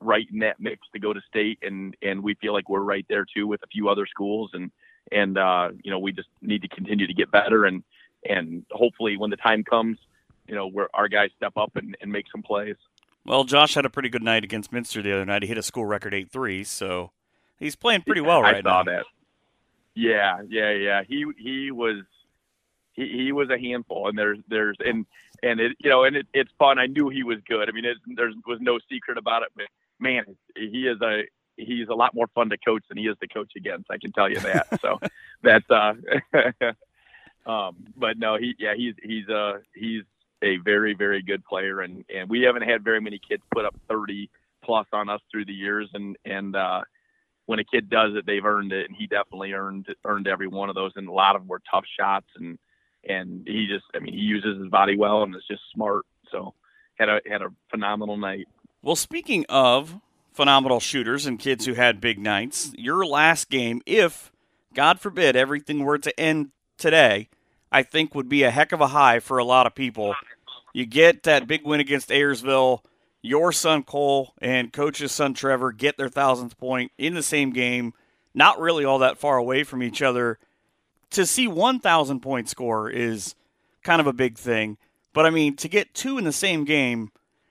[0.00, 3.06] right in that mix to go to state and, and we feel like we're right
[3.08, 4.50] there too with a few other schools.
[4.52, 4.70] And,
[5.10, 7.82] and, uh, you know, we just need to continue to get better and,
[8.28, 9.98] and hopefully when the time comes,
[10.46, 12.76] you know, where our guys step up and, and make some plays.
[13.24, 15.42] Well, Josh had a pretty good night against Minster the other night.
[15.42, 17.10] He hit a school record 8-3, so
[17.58, 18.92] he's playing pretty well right I saw now.
[18.92, 19.04] that.
[19.94, 21.02] Yeah, yeah, yeah.
[21.06, 22.04] He he was
[22.92, 25.04] he, he was a handful, and there's there's and
[25.42, 26.78] and it you know and it, it's fun.
[26.78, 27.68] I knew he was good.
[27.68, 29.48] I mean, it, there was no secret about it.
[29.56, 29.66] But
[30.00, 30.24] man,
[30.56, 31.22] he is a
[31.56, 33.90] he's a lot more fun to coach than he is to coach against.
[33.90, 34.80] I can tell you that.
[34.80, 34.98] so
[35.42, 35.94] that's uh,
[37.50, 40.02] um, but no, he yeah he's he's uh he's
[40.42, 43.74] a very very good player, and and we haven't had very many kids put up
[43.88, 44.30] thirty
[44.64, 46.80] plus on us through the years, and and uh,
[47.46, 50.68] when a kid does it, they've earned it, and he definitely earned earned every one
[50.68, 52.58] of those, and a lot of them were tough shots and
[53.08, 56.04] and he just I mean he uses his body well and is just smart.
[56.30, 56.54] So
[56.94, 58.46] had a had a phenomenal night.
[58.82, 60.00] Well, speaking of
[60.32, 64.30] phenomenal shooters and kids who had big nights, your last game, if
[64.72, 67.28] God forbid everything were to end today,
[67.72, 70.14] I think would be a heck of a high for a lot of people.
[70.72, 72.80] You get that big win against Ayersville.
[73.20, 77.92] Your son Cole and coach's son Trevor get their thousandth point in the same game,
[78.32, 80.38] not really all that far away from each other
[81.10, 83.34] to see 1,000 point score is
[83.82, 84.76] kind of a big thing.
[85.12, 87.10] But I mean, to get two in the same game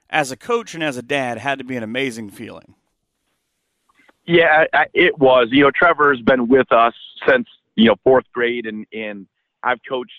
[0.10, 2.76] as a coach and as a dad had to be an amazing feeling.
[4.26, 5.48] Yeah, it was.
[5.52, 6.94] You know, Trevor's been with us
[7.28, 9.28] since you know fourth grade, and and
[9.64, 10.12] I've coached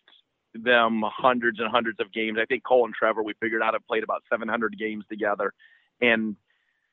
[0.54, 2.38] them hundreds and hundreds of games.
[2.40, 5.52] I think Cole and Trevor, we figured out, have played about 700 games together,
[6.00, 6.36] and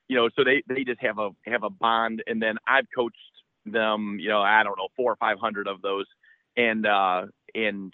[0.10, 2.21] you know, so they they just have a have a bond.
[2.27, 3.15] And then I've coached
[3.65, 6.05] them, you know, I don't know, four or five hundred of those
[6.58, 7.93] and uh, and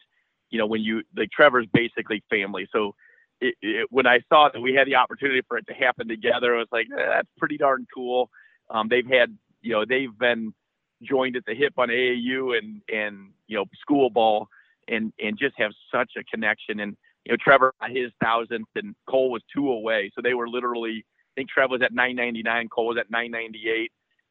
[0.50, 2.96] you know when you like Trevor's basically family, so
[3.42, 6.56] it, it, when I saw that we had the opportunity for it to happen together,
[6.56, 8.30] it was like eh, that's pretty darn cool.
[8.70, 10.54] Um, they've had, you know, they've been
[11.02, 14.48] joined at the hip on AAU and and you know school ball,
[14.88, 16.80] and and just have such a connection.
[16.80, 21.04] And you know, Trevor his thousandth, and Cole was two away, so they were literally.
[21.04, 23.90] I think Trevor was at 999, Cole was at 998,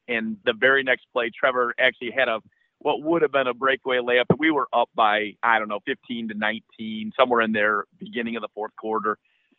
[0.08, 2.40] and the very next play, Trevor actually had a
[2.80, 5.80] what would have been a breakaway layup, and we were up by I don't know
[5.86, 9.18] 15 to 19, somewhere in there, beginning of the fourth quarter.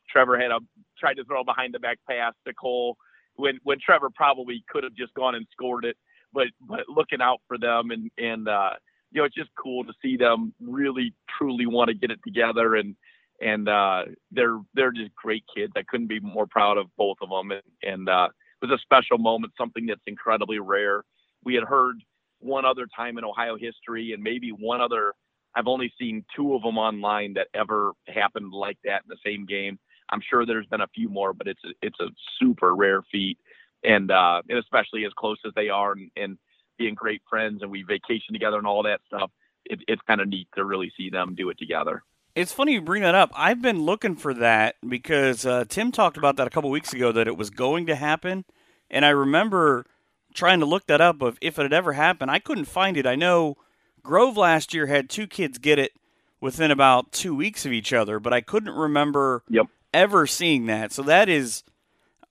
[0.10, 0.60] Trevor had a
[1.00, 2.98] tried to throw behind the back pass to Cole
[3.36, 5.96] when when Trevor probably could have just gone and scored it,
[6.34, 8.72] but but looking out for them and and uh,
[9.12, 12.76] you know it's just cool to see them really truly want to get it together
[12.76, 12.96] and
[13.40, 15.74] and uh, they're they're just great kids.
[15.76, 18.30] I couldn't be more proud of both of them and and uh,
[18.62, 21.04] it was a special moment, something that's incredibly rare.
[21.44, 21.96] We had heard
[22.42, 25.14] one other time in Ohio history, and maybe one other.
[25.56, 29.46] I've only seen two of them online that ever happened like that in the same
[29.46, 29.80] game.
[30.10, 32.08] I'm sure there's been a few more, but it's a, it's a
[32.40, 33.38] super rare feat,
[33.84, 36.38] and uh, and especially as close as they are, and, and
[36.78, 39.32] being great friends, and we vacation together and all that stuff.
[39.66, 42.04] It, it's kind of neat to really see them do it together.
[42.34, 43.32] It's funny you bring that up.
[43.36, 47.12] I've been looking for that because uh, Tim talked about that a couple weeks ago
[47.12, 48.46] that it was going to happen,
[48.90, 49.86] and I remember
[50.34, 52.32] trying to look that up of if it had ever happened.
[52.32, 53.06] I couldn't find it.
[53.06, 53.58] I know
[54.04, 55.92] Grove last year had two kids get it
[56.40, 59.68] within about two weeks of each other, but I couldn't remember yep.
[59.94, 60.92] ever seeing that.
[60.92, 61.64] So that is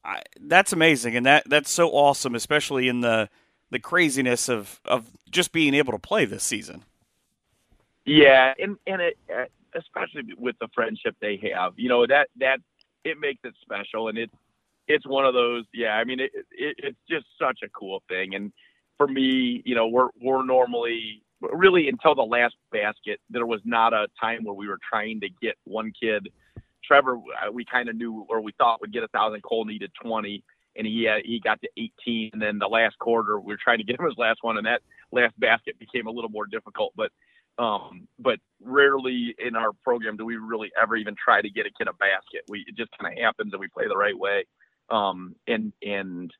[0.04, 3.28] I, that's amazing, and that that's so awesome, especially in the
[3.70, 6.84] the craziness of of just being able to play this season.
[8.04, 12.60] Yeah, and and it, uh, especially with the friendship they have, you know that that
[13.04, 14.30] it makes it special, and it
[14.90, 15.64] it's one of those.
[15.72, 18.34] Yeah, I mean, it, it, it's just such a cool thing.
[18.34, 18.52] And
[18.98, 23.92] for me, you know, we're we're normally really until the last basket, there was not
[23.92, 26.28] a time where we were trying to get one kid.
[26.84, 29.42] Trevor, uh, we kind of knew, or we thought would get a thousand.
[29.42, 30.42] Cole needed twenty,
[30.76, 32.30] and he had, he got to eighteen.
[32.32, 34.66] And then the last quarter, we were trying to get him his last one, and
[34.66, 36.92] that last basket became a little more difficult.
[36.96, 37.10] But
[37.58, 41.70] um, but rarely in our program do we really ever even try to get a
[41.70, 42.42] kid a basket.
[42.48, 44.44] We it just kind of happens, and we play the right way.
[44.90, 46.32] Um, and and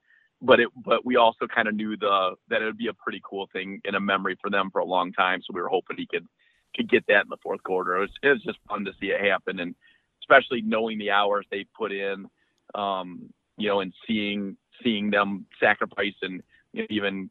[0.43, 3.21] but it but we also kind of knew the that it would be a pretty
[3.29, 5.41] cool thing in a memory for them for a long time.
[5.41, 6.27] So we were hoping he could
[6.75, 7.97] could get that in the fourth quarter.
[7.97, 9.75] It was it was just fun to see it happen, and
[10.23, 12.27] especially knowing the hours they put in,
[12.75, 17.31] um, you know, and seeing seeing them sacrifice and you know, even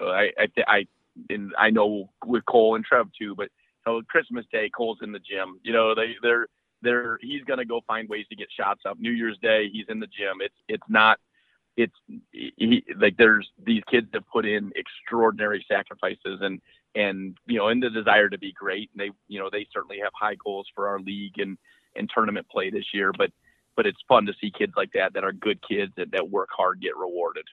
[0.00, 0.86] uh, I I I
[1.28, 3.48] and I know with Cole and Trev too, but
[3.86, 5.60] you know, Christmas Day, Cole's in the gym.
[5.62, 6.46] You know, they they're
[6.82, 8.98] there he's going to go find ways to get shots up.
[8.98, 10.38] New Year's Day, he's in the gym.
[10.40, 11.18] It's it's not
[11.76, 11.94] it's
[12.32, 16.60] he, like there's these kids that put in extraordinary sacrifices and
[16.94, 18.90] and you know in the desire to be great.
[18.92, 21.56] And they you know they certainly have high goals for our league and
[21.96, 23.12] and tournament play this year.
[23.16, 23.30] But
[23.76, 26.48] but it's fun to see kids like that that are good kids that, that work
[26.54, 27.46] hard get rewarded.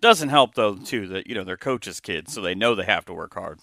[0.00, 3.06] Doesn't help though too that you know they're coaches' kids, so they know they have
[3.06, 3.60] to work hard.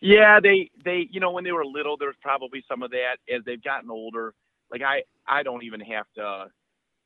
[0.00, 3.16] Yeah, they they you know when they were little, there was probably some of that.
[3.32, 4.34] As they've gotten older,
[4.70, 6.46] like I I don't even have to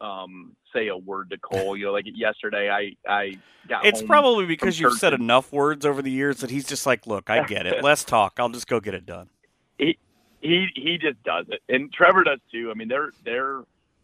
[0.01, 1.77] um say a word to Cole.
[1.77, 3.35] You know, like yesterday, I I
[3.69, 3.85] got.
[3.85, 7.31] It's probably because you've said enough words over the years that he's just like, look,
[7.31, 7.83] I get it.
[7.83, 8.35] Let's talk.
[8.39, 9.29] I'll just go get it done.
[9.77, 9.99] He
[10.41, 12.71] he he just does it, and Trevor does too.
[12.71, 13.63] I mean, they're they're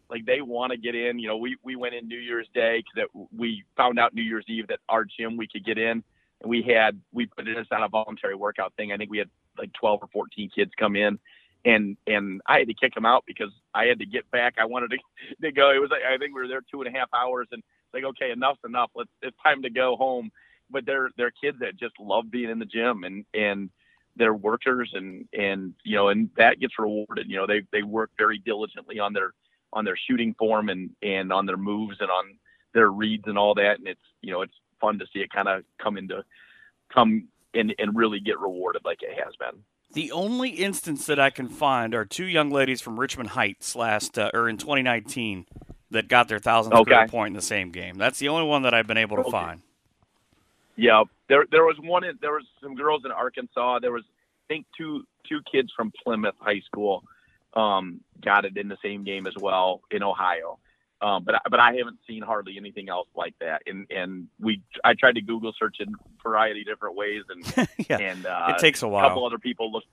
[0.09, 1.17] like they want to get in.
[1.17, 4.21] You know, we we went in New Year's Day because that we found out New
[4.23, 6.03] Year's Eve that our gym we could get in
[6.41, 8.91] and we had we put this on a voluntary workout thing.
[8.91, 11.19] I think we had like 12 or 14 kids come in,
[11.65, 14.55] and and I had to kick them out because I had to get back.
[14.59, 14.97] I wanted to,
[15.41, 15.71] to go.
[15.71, 17.93] It was like I think we were there two and a half hours, and it's
[17.93, 18.91] like okay, enough's enough.
[18.95, 20.31] Let's it's time to go home.
[20.69, 23.69] But they're they're kids that just love being in the gym and and
[24.15, 27.29] they're workers and and you know and that gets rewarded.
[27.29, 29.33] You know they they work very diligently on their
[29.73, 32.37] on their shooting form and and on their moves and on
[32.73, 33.79] their reads and all that.
[33.79, 36.23] And it's you know it's fun to see it kind of come into
[36.93, 39.63] come and and really get rewarded like it has been.
[39.93, 44.17] The only instance that I can find are two young ladies from Richmond Heights last
[44.17, 45.45] uh, or in 2019
[45.91, 47.05] that got their thousandth okay.
[47.07, 47.97] point in the same game.
[47.97, 49.31] That's the only one that I've been able to okay.
[49.31, 49.61] find.
[50.77, 52.03] Yeah, there there was one.
[52.03, 53.79] In, there was some girls in Arkansas.
[53.79, 54.03] There was
[54.49, 57.03] I think two two kids from Plymouth High School
[57.53, 60.57] um, got it in the same game as well in Ohio.
[61.01, 63.63] Um, but but I haven't seen hardly anything else like that.
[63.65, 67.67] And and we I tried to Google search in a variety of different ways, and
[67.89, 69.05] yeah, and uh, it takes a while.
[69.05, 69.83] A couple other people look.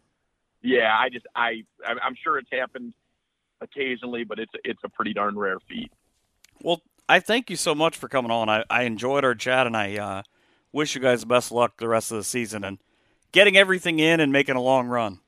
[0.63, 2.93] Yeah, I just I I'm sure it's happened
[3.61, 5.91] occasionally, but it's it's a pretty darn rare feat.
[6.63, 8.51] Well, I thank you so much for coming on.
[8.51, 10.23] I, I enjoyed our chat, and I uh,
[10.73, 12.79] wish you guys the best luck the rest of the season and
[13.33, 15.21] getting everything in and making a long run.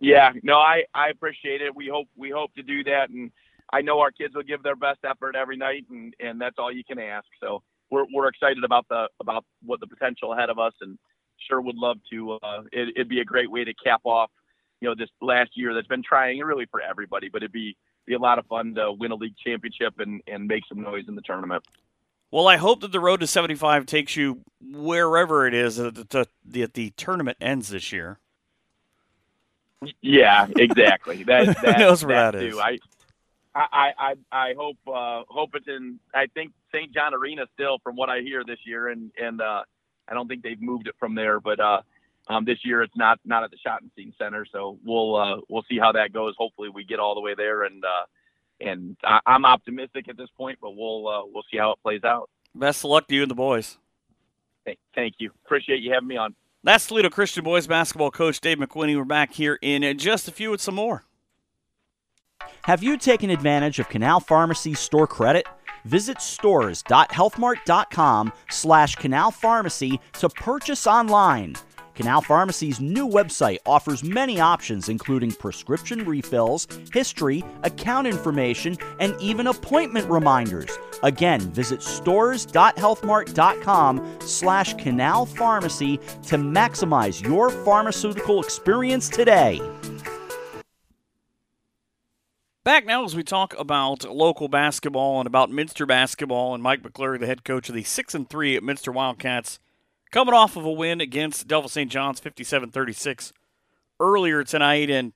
[0.00, 1.74] Yeah, no, I I appreciate it.
[1.74, 3.30] We hope we hope to do that, and
[3.72, 6.72] I know our kids will give their best effort every night, and and that's all
[6.72, 7.26] you can ask.
[7.40, 10.98] So we're we're excited about the about what the potential ahead of us, and
[11.48, 12.32] sure would love to.
[12.42, 14.30] Uh, it, it'd be a great way to cap off,
[14.80, 17.76] you know, this last year that's been trying really for everybody, but it'd be
[18.06, 21.04] be a lot of fun to win a league championship and and make some noise
[21.08, 21.62] in the tournament.
[22.30, 26.28] Well, I hope that the road to 75 takes you wherever it is that the,
[26.44, 28.18] the, the tournament ends this year.
[30.02, 31.22] Yeah, exactly.
[31.22, 32.60] That, that Who knows where that, that too.
[32.60, 32.78] I,
[33.72, 35.98] I, I, I hope uh, hope it's in.
[36.14, 36.92] I think St.
[36.92, 39.62] John Arena still, from what I hear this year, and and uh,
[40.08, 41.40] I don't think they've moved it from there.
[41.40, 41.82] But uh,
[42.28, 45.36] um, this year it's not not at the Shot and Schottenstein Center, so we'll uh,
[45.48, 46.34] we'll see how that goes.
[46.38, 48.04] Hopefully, we get all the way there, and uh,
[48.60, 52.04] and I, I'm optimistic at this point, but we'll uh, we'll see how it plays
[52.04, 52.30] out.
[52.54, 53.78] Best of luck to you and the boys.
[54.64, 55.30] Thank, thank you.
[55.46, 56.34] Appreciate you having me on.
[56.64, 58.96] That's Toledo Christian boys basketball coach Dave McQuinney.
[58.96, 61.04] We're back here in just a few with some more.
[62.68, 65.46] Have you taken advantage of Canal Pharmacy store credit?
[65.86, 71.54] Visit stores.healthmart.com slash canal pharmacy to purchase online.
[71.94, 79.46] Canal Pharmacy's new website offers many options, including prescription refills, history, account information, and even
[79.46, 80.68] appointment reminders.
[81.02, 85.96] Again, visit stores.healthmart.com slash canal pharmacy
[86.26, 89.58] to maximize your pharmaceutical experience today.
[92.68, 97.16] Back now as we talk about local basketball and about Minster basketball and Mike McClure,
[97.16, 99.58] the head coach of the 6 and 3 at Minster Wildcats,
[100.10, 101.90] coming off of a win against Delphos St.
[101.90, 103.32] John's 57-36
[103.98, 105.14] earlier tonight and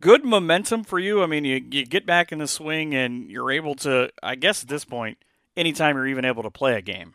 [0.00, 1.22] good momentum for you.
[1.22, 4.62] I mean, you, you get back in the swing and you're able to I guess
[4.62, 5.18] at this point
[5.54, 7.12] anytime you're even able to play a game.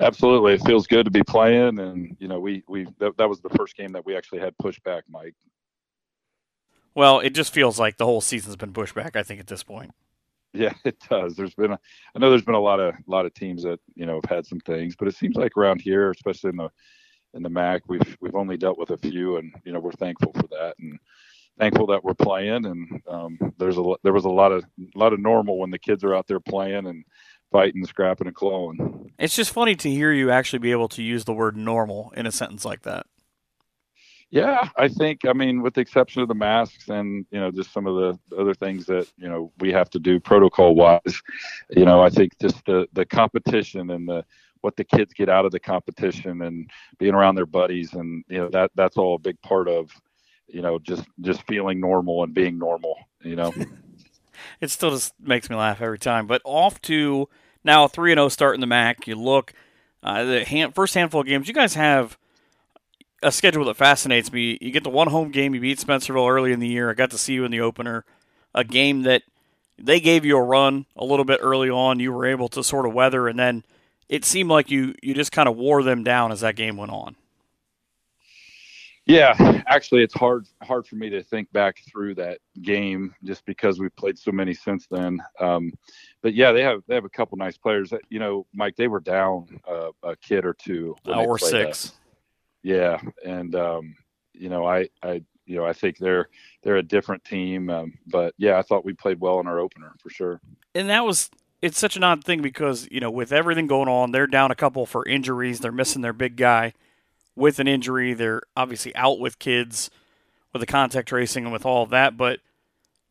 [0.00, 3.40] Absolutely, it feels good to be playing, and you know, we we that, that was
[3.42, 5.36] the first game that we actually had pushback, Mike.
[6.94, 9.16] Well, it just feels like the whole season's been pushed back.
[9.16, 9.92] I think at this point.
[10.52, 11.36] Yeah, it does.
[11.36, 11.78] There's been, a,
[12.14, 14.46] I know there's been a lot of lot of teams that you know have had
[14.46, 16.68] some things, but it seems like around here, especially in the
[17.34, 20.32] in the MAC, we've we've only dealt with a few, and you know we're thankful
[20.32, 20.98] for that, and
[21.58, 22.66] thankful that we're playing.
[22.66, 25.78] And um, there's a there was a lot of a lot of normal when the
[25.78, 27.04] kids are out there playing and
[27.50, 29.10] fighting, scrapping, and clawing.
[29.18, 32.26] It's just funny to hear you actually be able to use the word normal in
[32.26, 33.06] a sentence like that.
[34.32, 37.70] Yeah, I think I mean with the exception of the masks and you know just
[37.70, 41.22] some of the other things that you know we have to do protocol wise,
[41.68, 44.24] you know I think just the the competition and the
[44.62, 48.38] what the kids get out of the competition and being around their buddies and you
[48.38, 49.90] know that that's all a big part of
[50.48, 53.52] you know just just feeling normal and being normal, you know.
[54.62, 56.26] it still just makes me laugh every time.
[56.26, 57.28] But off to
[57.64, 59.06] now three and zero start in the MAC.
[59.06, 59.52] You look
[60.02, 61.48] uh, the hand, first handful of games.
[61.48, 62.16] You guys have
[63.22, 64.58] a schedule that fascinates me.
[64.60, 65.54] You get the one home game.
[65.54, 66.90] You beat Spencerville early in the year.
[66.90, 68.04] I got to see you in the opener.
[68.54, 69.22] A game that
[69.78, 72.00] they gave you a run a little bit early on.
[72.00, 73.64] You were able to sort of weather, and then
[74.08, 76.92] it seemed like you you just kind of wore them down as that game went
[76.92, 77.16] on.
[79.04, 79.34] Yeah,
[79.66, 83.94] actually, it's hard hard for me to think back through that game just because we've
[83.96, 85.20] played so many since then.
[85.40, 85.72] Um,
[86.20, 87.90] but yeah, they have they have a couple nice players.
[87.90, 91.90] That, you know, Mike, they were down uh, a kid or two or six.
[91.90, 91.92] That.
[92.62, 93.94] Yeah, and um,
[94.32, 96.28] you know, I I you know I think they're
[96.62, 97.70] they're a different team.
[97.70, 100.40] Um, but yeah, I thought we played well in our opener for sure.
[100.74, 104.12] And that was it's such an odd thing because you know with everything going on,
[104.12, 105.60] they're down a couple for injuries.
[105.60, 106.72] They're missing their big guy
[107.34, 108.14] with an injury.
[108.14, 109.90] They're obviously out with kids
[110.52, 112.40] with the contact tracing and with all of that, but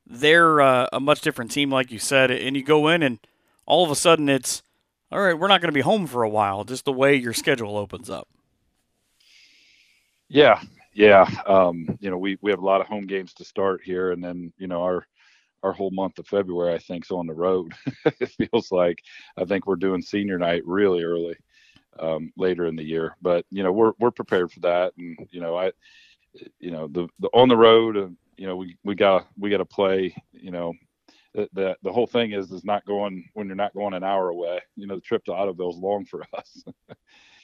[0.05, 2.29] they're uh, a much different team, like you said.
[2.29, 3.19] And you go in, and
[3.65, 4.61] all of a sudden it's
[5.11, 5.37] all right.
[5.37, 6.63] We're not going to be home for a while.
[6.63, 8.27] Just the way your schedule opens up.
[10.31, 10.61] Yeah,
[10.93, 11.29] yeah.
[11.45, 14.23] Um, you know, we we have a lot of home games to start here, and
[14.23, 15.05] then you know our
[15.63, 17.73] our whole month of February, I think, is on the road.
[18.05, 18.99] it feels like
[19.37, 21.35] I think we're doing senior night really early
[21.99, 23.17] um, later in the year.
[23.21, 25.73] But you know, we're we're prepared for that, and you know, I,
[26.59, 29.57] you know, the the on the road, and you know, we we got we got
[29.57, 30.15] to play.
[30.33, 30.73] You know,
[31.33, 34.29] the, the the whole thing is is not going when you're not going an hour
[34.29, 34.61] away.
[34.77, 36.63] You know, the trip to Ottoville is long for us.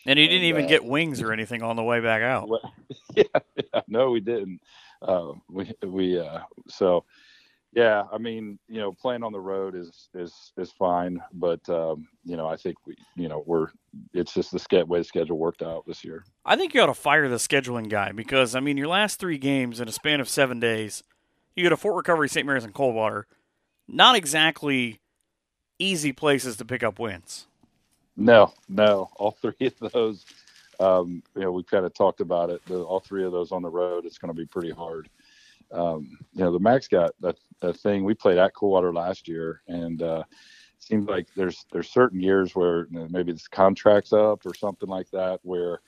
[0.05, 2.49] And you didn't and, even uh, get wings or anything on the way back out.
[3.15, 3.23] Yeah,
[3.55, 4.61] yeah, no, we didn't.
[5.01, 7.03] Uh, we we uh, so
[7.73, 12.07] yeah, I mean, you know, playing on the road is is is fine, but um,
[12.23, 13.67] you know, I think we, you know, we're
[14.13, 16.25] it's just the way the schedule worked out this year.
[16.45, 19.37] I think you ought to fire the scheduling guy because I mean, your last three
[19.37, 21.03] games in a span of seven days,
[21.55, 22.45] you go to Fort Recovery, St.
[22.45, 23.27] Mary's, and Coldwater.
[23.87, 24.99] Not exactly
[25.77, 27.47] easy places to pick up wins.
[28.17, 30.25] No, no, all three of those
[30.79, 32.65] um, you know, we kind of talked about it.
[32.67, 35.09] The, all three of those on the road, it's going to be pretty hard.
[35.71, 37.37] Um, you know, the Max got that
[37.77, 38.03] thing.
[38.05, 40.23] We played at Coldwater last year, and uh,
[40.79, 44.89] seems like there's there's certain years where you know, maybe this contract's up or something
[44.89, 45.81] like that, where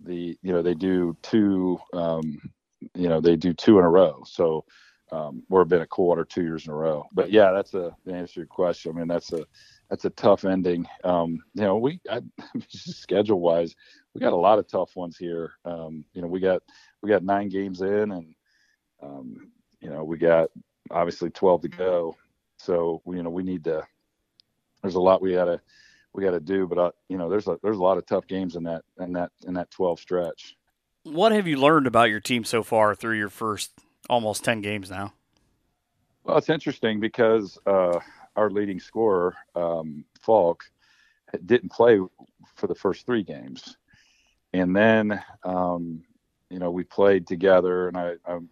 [0.00, 2.40] the you know they do two, um,
[2.94, 4.22] you know, they do two in a row.
[4.26, 4.64] So
[5.12, 7.06] um, we're been at Coldwater two years in a row.
[7.12, 8.92] But yeah, that's a to answer your question.
[8.94, 9.46] I mean, that's a
[9.88, 10.86] that's a tough ending.
[11.04, 12.22] Um, you know, we I,
[12.68, 13.74] schedule wise,
[14.14, 15.52] we got a lot of tough ones here.
[15.64, 16.62] Um, you know, we got
[17.02, 18.34] we got nine games in, and
[19.02, 20.50] um, you know we got
[20.90, 22.16] obviously 12 to go.
[22.58, 23.86] So you know we need to.
[24.82, 25.60] There's a lot we gotta
[26.12, 28.56] we gotta do, but uh, you know there's a there's a lot of tough games
[28.56, 30.56] in that in that in that 12 stretch.
[31.04, 33.70] What have you learned about your team so far through your first
[34.10, 35.12] almost 10 games now?
[36.24, 38.00] Well, it's interesting because uh,
[38.36, 40.62] our leading scorer, um, Falk,
[41.44, 41.98] didn't play
[42.54, 43.76] for the first three games,
[44.52, 46.02] and then um,
[46.50, 48.48] you know we played together, and I, I'm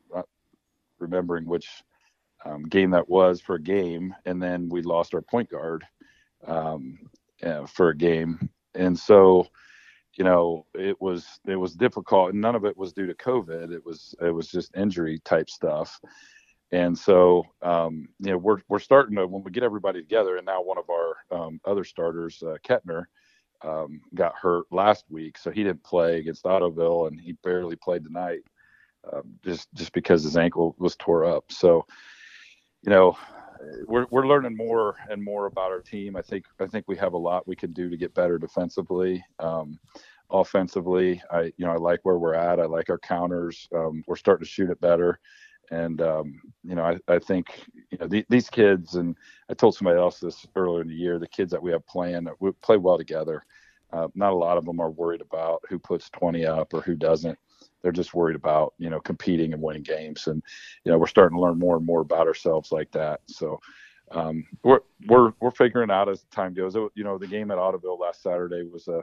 [0.99, 1.69] remembering which
[2.45, 5.87] um, game that was for a game, and then we lost our point guard
[6.47, 6.99] um,
[7.43, 9.47] uh, for a game, and so
[10.15, 13.73] you know it was it was difficult, and none of it was due to COVID.
[13.73, 16.01] It was it was just injury type stuff,
[16.75, 20.45] and so, um, you know, we're, we're starting to, when we get everybody together, and
[20.45, 23.05] now one of our um, other starters, uh, Kettner,
[23.63, 25.39] um, got hurt last week.
[25.39, 28.41] So he didn't play against Ottoville and he barely played tonight
[29.13, 31.45] um, just, just because his ankle was tore up.
[31.49, 31.87] So,
[32.83, 33.17] you know,
[33.87, 36.17] we're, we're learning more and more about our team.
[36.17, 39.25] I think, I think we have a lot we can do to get better defensively.
[39.39, 39.79] Um,
[40.29, 42.59] offensively, I, you know, I like where we're at.
[42.59, 43.69] I like our counters.
[43.73, 45.21] Um, we're starting to shoot it better
[45.71, 49.17] and um, you know, I, I think you know the, these kids, and
[49.49, 51.19] I told somebody else this earlier in the year.
[51.19, 53.45] The kids that we have playing, we play well together.
[53.93, 56.97] Uh, not a lot of them are worried about who puts 20 up or who
[56.97, 57.39] doesn't.
[57.81, 60.43] They're just worried about you know competing and winning games, and
[60.85, 63.21] you know we're starting to learn more and more about ourselves like that.
[63.27, 63.61] So
[64.11, 66.75] um, we're we're we're figuring out as time goes.
[66.75, 69.03] You know, the game at Ottoville last Saturday was a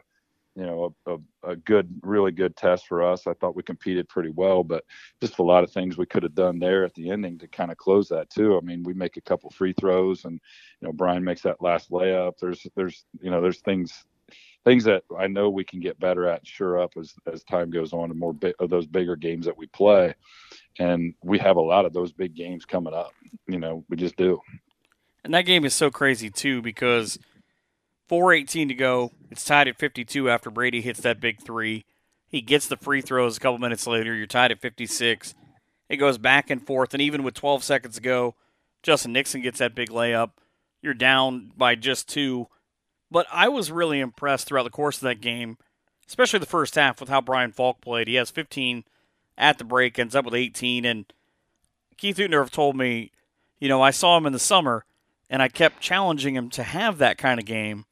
[0.56, 3.28] you know a, a, a, good really good test for us.
[3.28, 4.84] I thought we competed pretty well but
[5.22, 7.72] just a lot of things we could have done there at the ending to kind
[7.72, 8.58] of close that too.
[8.58, 10.40] I mean we make a couple free throws and
[10.82, 12.34] you know brian makes that last layup.
[12.40, 14.04] There's there's you know there's things
[14.64, 17.94] things that i know we can get better at sure up as as time goes
[17.94, 20.14] on and more bi- of those bigger games that we play.
[20.80, 23.14] And we have a lot of those big games coming up
[23.48, 24.40] you know we just do.
[25.24, 27.20] And that game is so crazy too because
[28.12, 29.14] 418 to go.
[29.30, 31.86] It's tied at 52 after Brady hits that big three.
[32.28, 34.14] He gets the free throws a couple minutes later.
[34.14, 35.34] You're tied at 56.
[35.88, 38.36] It goes back and forth, and even with 12 seconds to go,
[38.84, 40.32] Justin Nixon gets that big layup.
[40.82, 42.50] You're down by just two.
[43.10, 45.58] But I was really impressed throughout the course of that game,
[46.06, 48.10] especially the first half, with how Brian Falk played.
[48.10, 48.84] He has 15
[49.38, 50.84] at the break, ends up with 18.
[50.84, 51.06] And
[51.96, 53.12] Keith Utendorf told me,
[53.58, 54.84] you know, I saw him in the summer,
[55.30, 57.86] and I kept challenging him to have that kind of game.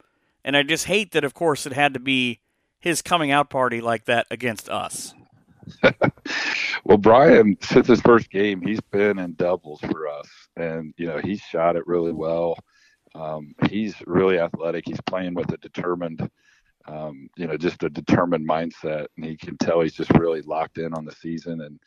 [0.50, 2.40] And I just hate that, of course, it had to be
[2.80, 5.14] his coming out party like that against us.
[6.84, 11.20] well, Brian, since his first game, he's been in doubles for us, and you know
[11.20, 12.58] he's shot it really well.
[13.14, 14.86] Um, he's really athletic.
[14.88, 16.28] He's playing with a determined,
[16.88, 20.80] um, you know, just a determined mindset, and he can tell he's just really locked
[20.80, 21.62] in on the season.
[21.62, 21.80] And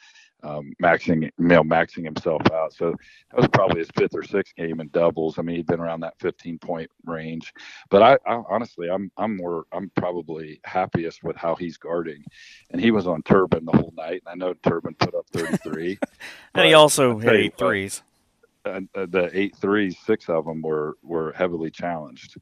[0.42, 2.72] um, maxing, you know, maxing himself out.
[2.72, 2.94] So
[3.30, 5.38] that was probably his fifth or sixth game in doubles.
[5.38, 7.52] I mean, he'd been around that 15 point range.
[7.90, 12.24] But I, I honestly, I'm, I'm more, I'm probably happiest with how he's guarding.
[12.70, 14.22] And he was on Turbin the whole night.
[14.26, 15.98] And I know Turbin put up 33.
[16.54, 18.02] and he also hit eight threes.
[18.64, 22.36] Uh, the eight threes, six of them were were heavily challenged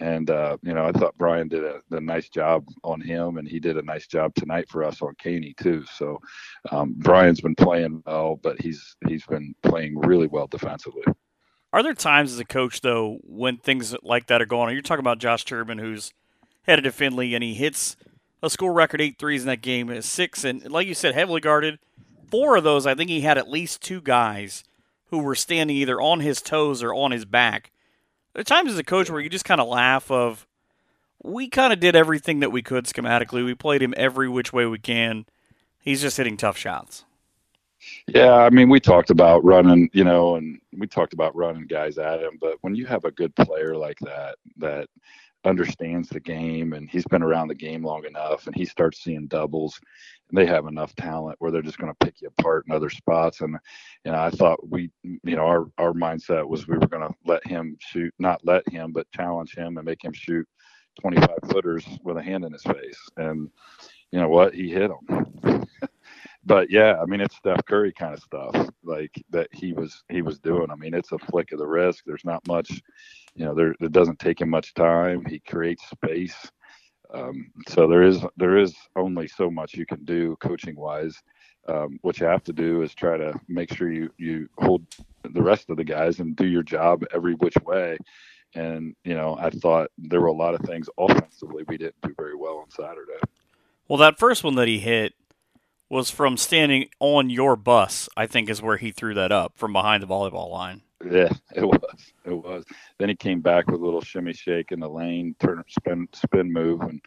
[0.00, 3.46] and uh, you know I thought Brian did a, a, nice job on him, and
[3.46, 5.84] he did a nice job tonight for us on Caney too.
[5.94, 6.20] So
[6.70, 11.04] um, Brian's been playing well, but he's he's been playing really well defensively.
[11.72, 14.72] Are there times as a coach though when things like that are going on?
[14.72, 16.12] You're talking about Josh Turbin, who's
[16.62, 17.96] headed to Findlay, and he hits
[18.42, 21.78] a school record eight threes in that game, six, and like you said, heavily guarded.
[22.30, 24.64] Four of those, I think he had at least two guys
[25.10, 27.70] who were standing either on his toes or on his back
[28.34, 30.46] there are times as a coach where you just kind of laugh of,
[31.22, 33.44] we kind of did everything that we could schematically.
[33.44, 35.24] We played him every which way we can.
[35.78, 37.04] He's just hitting tough shots.
[38.06, 41.96] Yeah, I mean, we talked about running, you know, and we talked about running guys
[41.98, 42.38] at him.
[42.40, 44.88] But when you have a good player like that, that
[45.44, 49.26] understands the game and he's been around the game long enough and he starts seeing
[49.26, 49.78] doubles
[50.28, 52.90] and they have enough talent where they're just going to pick you apart in other
[52.90, 53.56] spots and
[54.04, 57.46] know i thought we you know our our mindset was we were going to let
[57.46, 60.46] him shoot not let him but challenge him and make him shoot
[61.00, 63.50] 25 footers with a hand in his face and
[64.14, 64.54] you know what?
[64.54, 65.66] He hit them.
[66.44, 70.22] but yeah, I mean, it's Steph Curry kind of stuff like that he was he
[70.22, 70.70] was doing.
[70.70, 72.02] I mean, it's a flick of the wrist.
[72.06, 72.80] There's not much,
[73.34, 75.24] you know, there it doesn't take him much time.
[75.24, 76.36] He creates space.
[77.14, 81.22] Um, so there is there is only so much you can do coaching wise.
[81.66, 84.84] Um, what you have to do is try to make sure you you hold
[85.22, 87.96] the rest of the guys and do your job every which way.
[88.54, 92.14] And you know, I thought there were a lot of things offensively we didn't do
[92.16, 93.20] very well on Saturday.
[93.88, 95.14] Well, that first one that he hit
[95.88, 98.08] was from standing on your bus.
[98.16, 100.82] I think is where he threw that up from behind the volleyball line.
[101.10, 102.12] Yeah, it was.
[102.24, 102.64] It was.
[102.98, 106.52] Then he came back with a little shimmy shake in the lane, turn spin spin
[106.52, 107.00] move, and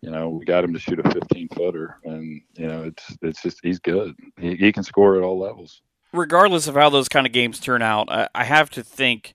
[0.00, 3.42] you know we got him to shoot a 15 footer, and you know it's it's
[3.42, 4.14] just he's good.
[4.38, 5.82] He, he can score at all levels.
[6.12, 9.34] Regardless of how those kind of games turn out, I, I have to think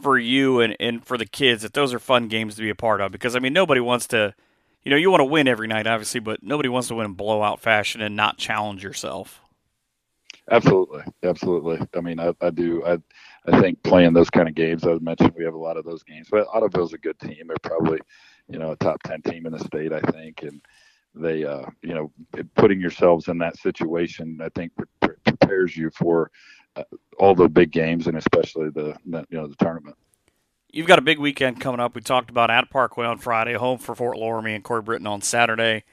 [0.00, 2.74] for you and, and for the kids that those are fun games to be a
[2.74, 4.34] part of because I mean nobody wants to
[4.84, 7.12] you know, you want to win every night, obviously, but nobody wants to win in
[7.12, 9.40] blowout fashion and not challenge yourself.
[10.50, 11.86] Absolutely, absolutely.
[11.94, 12.84] I mean, I, I do.
[12.84, 12.98] I
[13.46, 14.86] I think playing those kind of games.
[14.86, 17.48] I mentioned we have a lot of those games, but Ottoville's a good team.
[17.48, 17.98] They're probably,
[18.48, 19.92] you know, a top ten team in the state.
[19.92, 20.60] I think, and
[21.14, 22.12] they, uh, you know,
[22.54, 24.72] putting yourselves in that situation, I think
[25.24, 26.30] prepares you for
[26.76, 26.84] uh,
[27.18, 29.96] all the big games and especially the, you know, the tournament
[30.72, 31.94] you've got a big weekend coming up.
[31.94, 35.20] We talked about at Parkway on Friday, home for Fort Loramie and Corey Britton on
[35.20, 35.84] Saturday.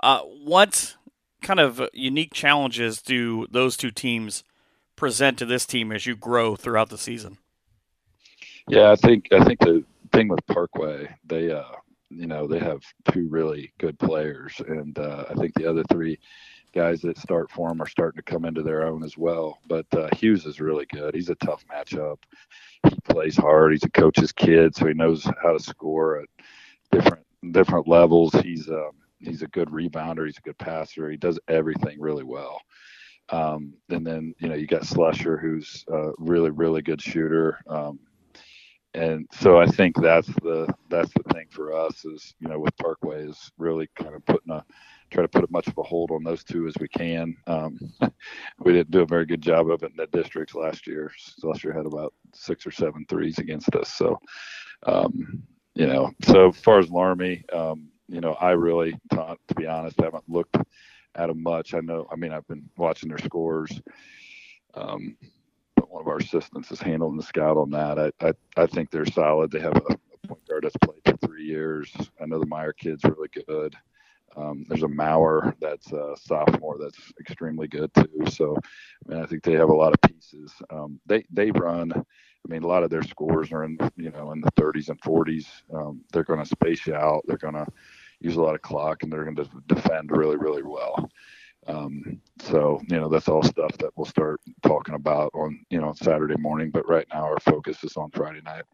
[0.00, 0.96] Uh, what
[1.42, 4.42] kind of unique challenges do those two teams
[4.96, 7.38] present to this team as you grow throughout the season?
[8.68, 11.62] Yeah, I think I think the thing with Parkway, they uh,
[12.10, 12.80] you know they have
[13.12, 16.18] two really good players, and uh, I think the other three
[16.74, 19.58] guys that start for them are starting to come into their own as well.
[19.68, 21.14] But uh, Hughes is really good.
[21.14, 22.18] He's a tough matchup
[22.90, 23.72] he plays hard.
[23.72, 26.28] He's a coach's kid, so he knows how to score at
[26.90, 28.32] different different levels.
[28.42, 30.26] He's um, he's a good rebounder.
[30.26, 31.10] He's a good passer.
[31.10, 32.60] He does everything really well.
[33.30, 37.58] Um, and then you know you got Slusher, who's a really really good shooter.
[37.66, 37.98] Um,
[38.94, 42.76] and so I think that's the that's the thing for us is you know with
[42.78, 44.64] Parkway is really kind of putting a
[45.10, 47.36] try to put as much of a hold on those two as we can.
[47.46, 47.78] Um,
[48.60, 51.12] we didn't do a very good job of it in the districts last year.
[51.40, 53.92] Slusher had about six or seven threes against us.
[53.92, 54.18] So,
[54.84, 55.42] um,
[55.74, 59.66] you know, so as far as Loramie, um, you know, I really, to, to be
[59.66, 60.56] honest, haven't looked
[61.16, 61.74] at them much.
[61.74, 63.80] I know, I mean, I've been watching their scores.
[64.74, 65.16] Um,
[65.74, 67.98] but one of our assistants is handling the scout on that.
[67.98, 69.50] I, I, I think they're solid.
[69.50, 71.92] They have a, a point guard that's played for three years.
[72.20, 73.74] I know the Meyer kid's really good.
[74.36, 78.26] Um, there's a Maurer that's a sophomore that's extremely good too.
[78.30, 80.52] So, I mean, I think they have a lot of pieces.
[80.70, 81.90] Um, they they run.
[81.92, 85.00] I mean, a lot of their scores are in you know in the 30s and
[85.00, 85.46] 40s.
[85.72, 87.22] Um, they're going to space you out.
[87.26, 87.66] They're going to
[88.20, 91.08] use a lot of clock, and they're going to defend really really well.
[91.68, 95.92] Um, so you know that's all stuff that we'll start talking about on you know
[95.94, 96.70] Saturday morning.
[96.70, 98.64] But right now our focus is on Friday night.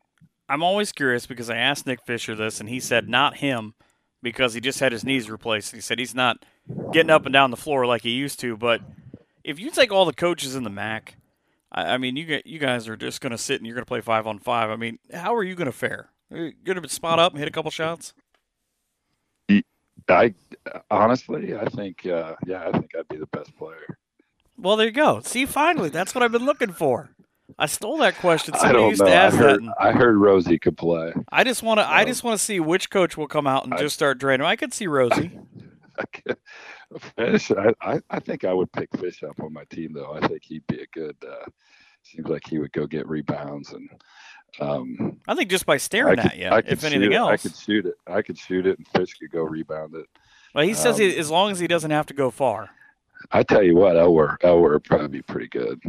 [0.48, 3.74] I'm always curious because I asked Nick Fisher this, and he said not him
[4.22, 5.74] because he just had his knees replaced.
[5.74, 6.44] He said he's not
[6.92, 8.56] getting up and down the floor like he used to.
[8.56, 8.82] But
[9.44, 11.16] if you take all the coaches in the MAC,
[11.72, 14.02] I, mean, you you guys are just going to sit and you're going to play
[14.02, 14.70] five on five.
[14.70, 16.10] I mean, how are you going to fare?
[16.30, 18.12] Are you going to spot up and hit a couple shots?
[20.08, 20.34] I
[20.90, 23.98] honestly, I think, uh, yeah, I think I'd be the best player.
[24.56, 25.20] Well, there you go.
[25.20, 27.10] See, finally, that's what I've been looking for.
[27.58, 28.54] I stole that question.
[28.54, 29.08] Somebody I don't used know.
[29.08, 29.74] to ask I heard, that.
[29.78, 31.12] I heard Rosie could play.
[31.30, 31.88] I just want to.
[31.88, 34.46] I just want to see which coach will come out and I, just start draining.
[34.46, 35.38] I could see Rosie.
[35.98, 36.36] I could,
[37.16, 37.50] Fish.
[37.50, 40.14] I, I, I think I would pick Fish up on my team though.
[40.14, 41.16] I think he'd be a good.
[41.26, 41.44] Uh,
[42.04, 43.88] seems like he would go get rebounds and.
[44.60, 47.86] Um, I think just by staring could, at you, if anything else, I could shoot
[47.86, 47.94] it.
[48.06, 50.06] I could shoot it, and Fish could go rebound it.
[50.54, 52.70] Well, he says um, he, as long as he doesn't have to go far.
[53.30, 55.80] I tell you what, Elwer Elwer would probably be pretty good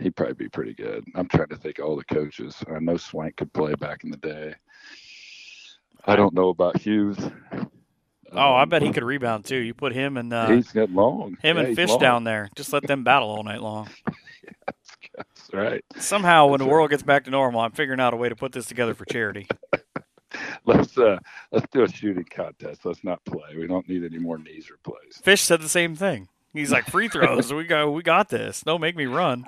[0.00, 1.04] he'd probably be pretty good.
[1.14, 2.62] I'm trying to think of all the coaches.
[2.74, 4.54] I know Swank could play back in the day.
[6.06, 7.18] I don't know about Hughes.
[8.32, 9.56] Oh, I bet he could rebound too.
[9.56, 11.36] You put him and uh, he's got long.
[11.42, 11.98] Him yeah, and Fish long.
[11.98, 12.48] down there.
[12.56, 13.88] Just let them battle all night long.
[14.66, 14.78] that's
[15.52, 15.84] right.
[15.98, 18.36] Somehow, when that's the world gets back to normal, I'm figuring out a way to
[18.36, 19.46] put this together for charity.
[20.64, 21.18] let's uh,
[21.52, 22.84] let's do a shooting contest.
[22.84, 23.56] Let's not play.
[23.56, 25.24] We don't need any more knees replaced.
[25.24, 26.28] Fish said the same thing.
[26.52, 27.52] He's like free throws.
[27.52, 27.90] we go.
[27.90, 28.62] We got this.
[28.62, 29.46] Don't make me run.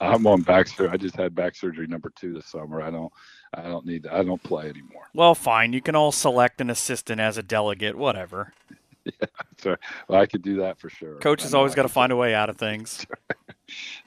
[0.00, 0.88] I'm on back surgery.
[0.92, 2.80] I just had back surgery number two this summer.
[2.80, 3.12] I don't,
[3.52, 5.02] I don't need, I don't play anymore.
[5.12, 5.74] Well, fine.
[5.74, 8.52] You can all select an assistant as a delegate, whatever.
[9.06, 9.76] Yeah, sorry.
[10.08, 11.16] Well, I could do that for sure.
[11.16, 13.06] Coach has always got to find a way out of things.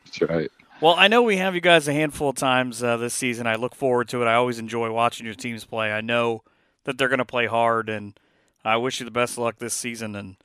[0.06, 0.52] That's right.
[0.82, 3.48] Well, I know we have you guys a handful of times uh, this season.
[3.48, 4.26] I look forward to it.
[4.26, 5.92] I always enjoy watching your teams play.
[5.92, 6.44] I know
[6.84, 8.20] that they're going to play hard, and
[8.66, 10.16] I wish you the best of luck this season.
[10.16, 10.36] And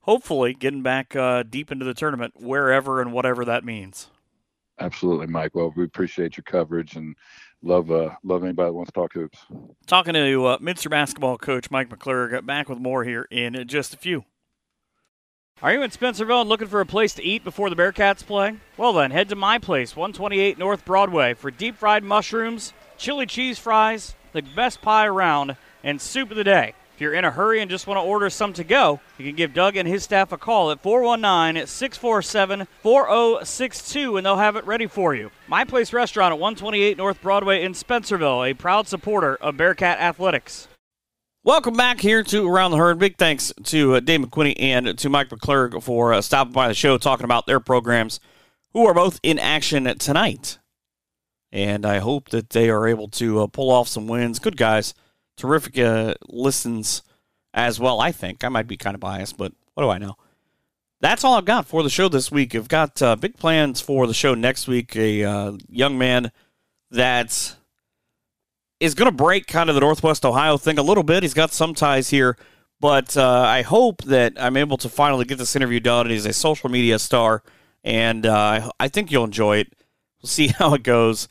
[0.00, 4.08] hopefully getting back uh, deep into the tournament, wherever and whatever that means.
[4.80, 5.54] Absolutely, Mike.
[5.54, 7.14] Well, we appreciate your coverage and
[7.62, 9.38] love uh, love anybody that wants to talk hoops.
[9.86, 12.40] Talking to uh, Minster basketball coach Mike McClure.
[12.42, 14.24] Back with more here in just a few.
[15.62, 18.56] Are you in Spencerville and looking for a place to eat before the Bearcats play?
[18.78, 23.58] Well, then, head to my place, 128 North Broadway, for deep fried mushrooms, chili cheese
[23.58, 26.72] fries, the best pie around, and soup of the day.
[26.94, 29.36] If you're in a hurry and just want to order some to go, you can
[29.36, 34.64] give Doug and his staff a call at 419 647 4062 and they'll have it
[34.66, 35.30] ready for you.
[35.46, 40.68] My Place Restaurant at 128 North Broadway in Spencerville, a proud supporter of Bearcat Athletics.
[41.50, 43.00] Welcome back here to Around the Herd.
[43.00, 46.74] Big thanks to uh, Dave McQuinney and to Mike McClurg for uh, stopping by the
[46.74, 48.20] show talking about their programs,
[48.72, 50.58] who are both in action tonight.
[51.50, 54.38] And I hope that they are able to uh, pull off some wins.
[54.38, 54.94] Good guys.
[55.36, 57.02] Terrific uh, listens
[57.52, 58.44] as well, I think.
[58.44, 60.14] I might be kind of biased, but what do I know?
[61.00, 62.54] That's all I've got for the show this week.
[62.54, 64.94] I've got uh, big plans for the show next week.
[64.94, 66.30] A uh, young man
[66.92, 67.56] that's
[68.80, 71.22] is going to break kind of the Northwest Ohio thing a little bit.
[71.22, 72.36] He's got some ties here,
[72.80, 76.08] but uh, I hope that I'm able to finally get this interview done.
[76.08, 77.42] He's a social media star,
[77.84, 79.74] and uh, I think you'll enjoy it.
[80.22, 81.28] We'll see how it goes.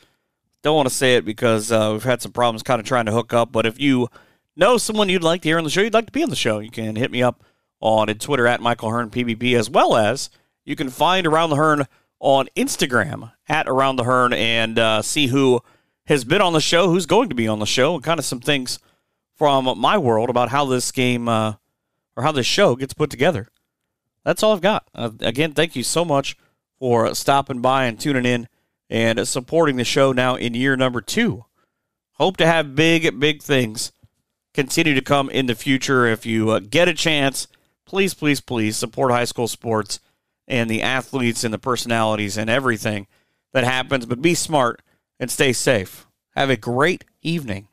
[0.62, 3.12] Don't want to say it because uh, we've had some problems kind of trying to
[3.12, 4.10] hook up, but if you
[4.56, 6.36] know someone you'd like to hear on the show, you'd like to be on the
[6.36, 7.44] show, you can hit me up
[7.80, 10.30] on Twitter at Michael Hearn PBP, as well as
[10.66, 11.88] you can find Around the Hearn
[12.20, 15.64] on Instagram at Around the Hearn and uh, see who–
[16.10, 18.26] has been on the show, who's going to be on the show, and kind of
[18.26, 18.80] some things
[19.36, 21.54] from my world about how this game uh,
[22.18, 23.48] or how this show gets put together.
[24.26, 24.90] That's all I've got.
[24.94, 26.36] Uh, again, thank you so much
[26.80, 28.50] for stopping by and tuning in
[28.90, 31.46] and supporting the show now in year number two.
[32.14, 33.92] Hope to have big, big things
[34.54, 36.08] continue to come in the future.
[36.08, 37.48] If you uh, get a chance,
[37.86, 40.00] please, please, please support high school sports
[40.48, 43.06] and the athletes and the personalities and everything
[43.54, 44.08] that happens.
[44.08, 44.82] But be smart
[45.20, 46.08] and stay safe.
[46.36, 47.68] Have a great evening.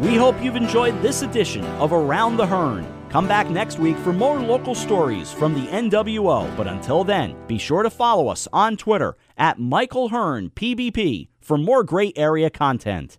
[0.00, 2.84] We hope you've enjoyed this edition of Around the Hearn.
[3.08, 6.56] Come back next week for more local stories from the NWO.
[6.56, 11.56] But until then, be sure to follow us on Twitter at Michael Hearn PBP for
[11.56, 13.18] more great area content.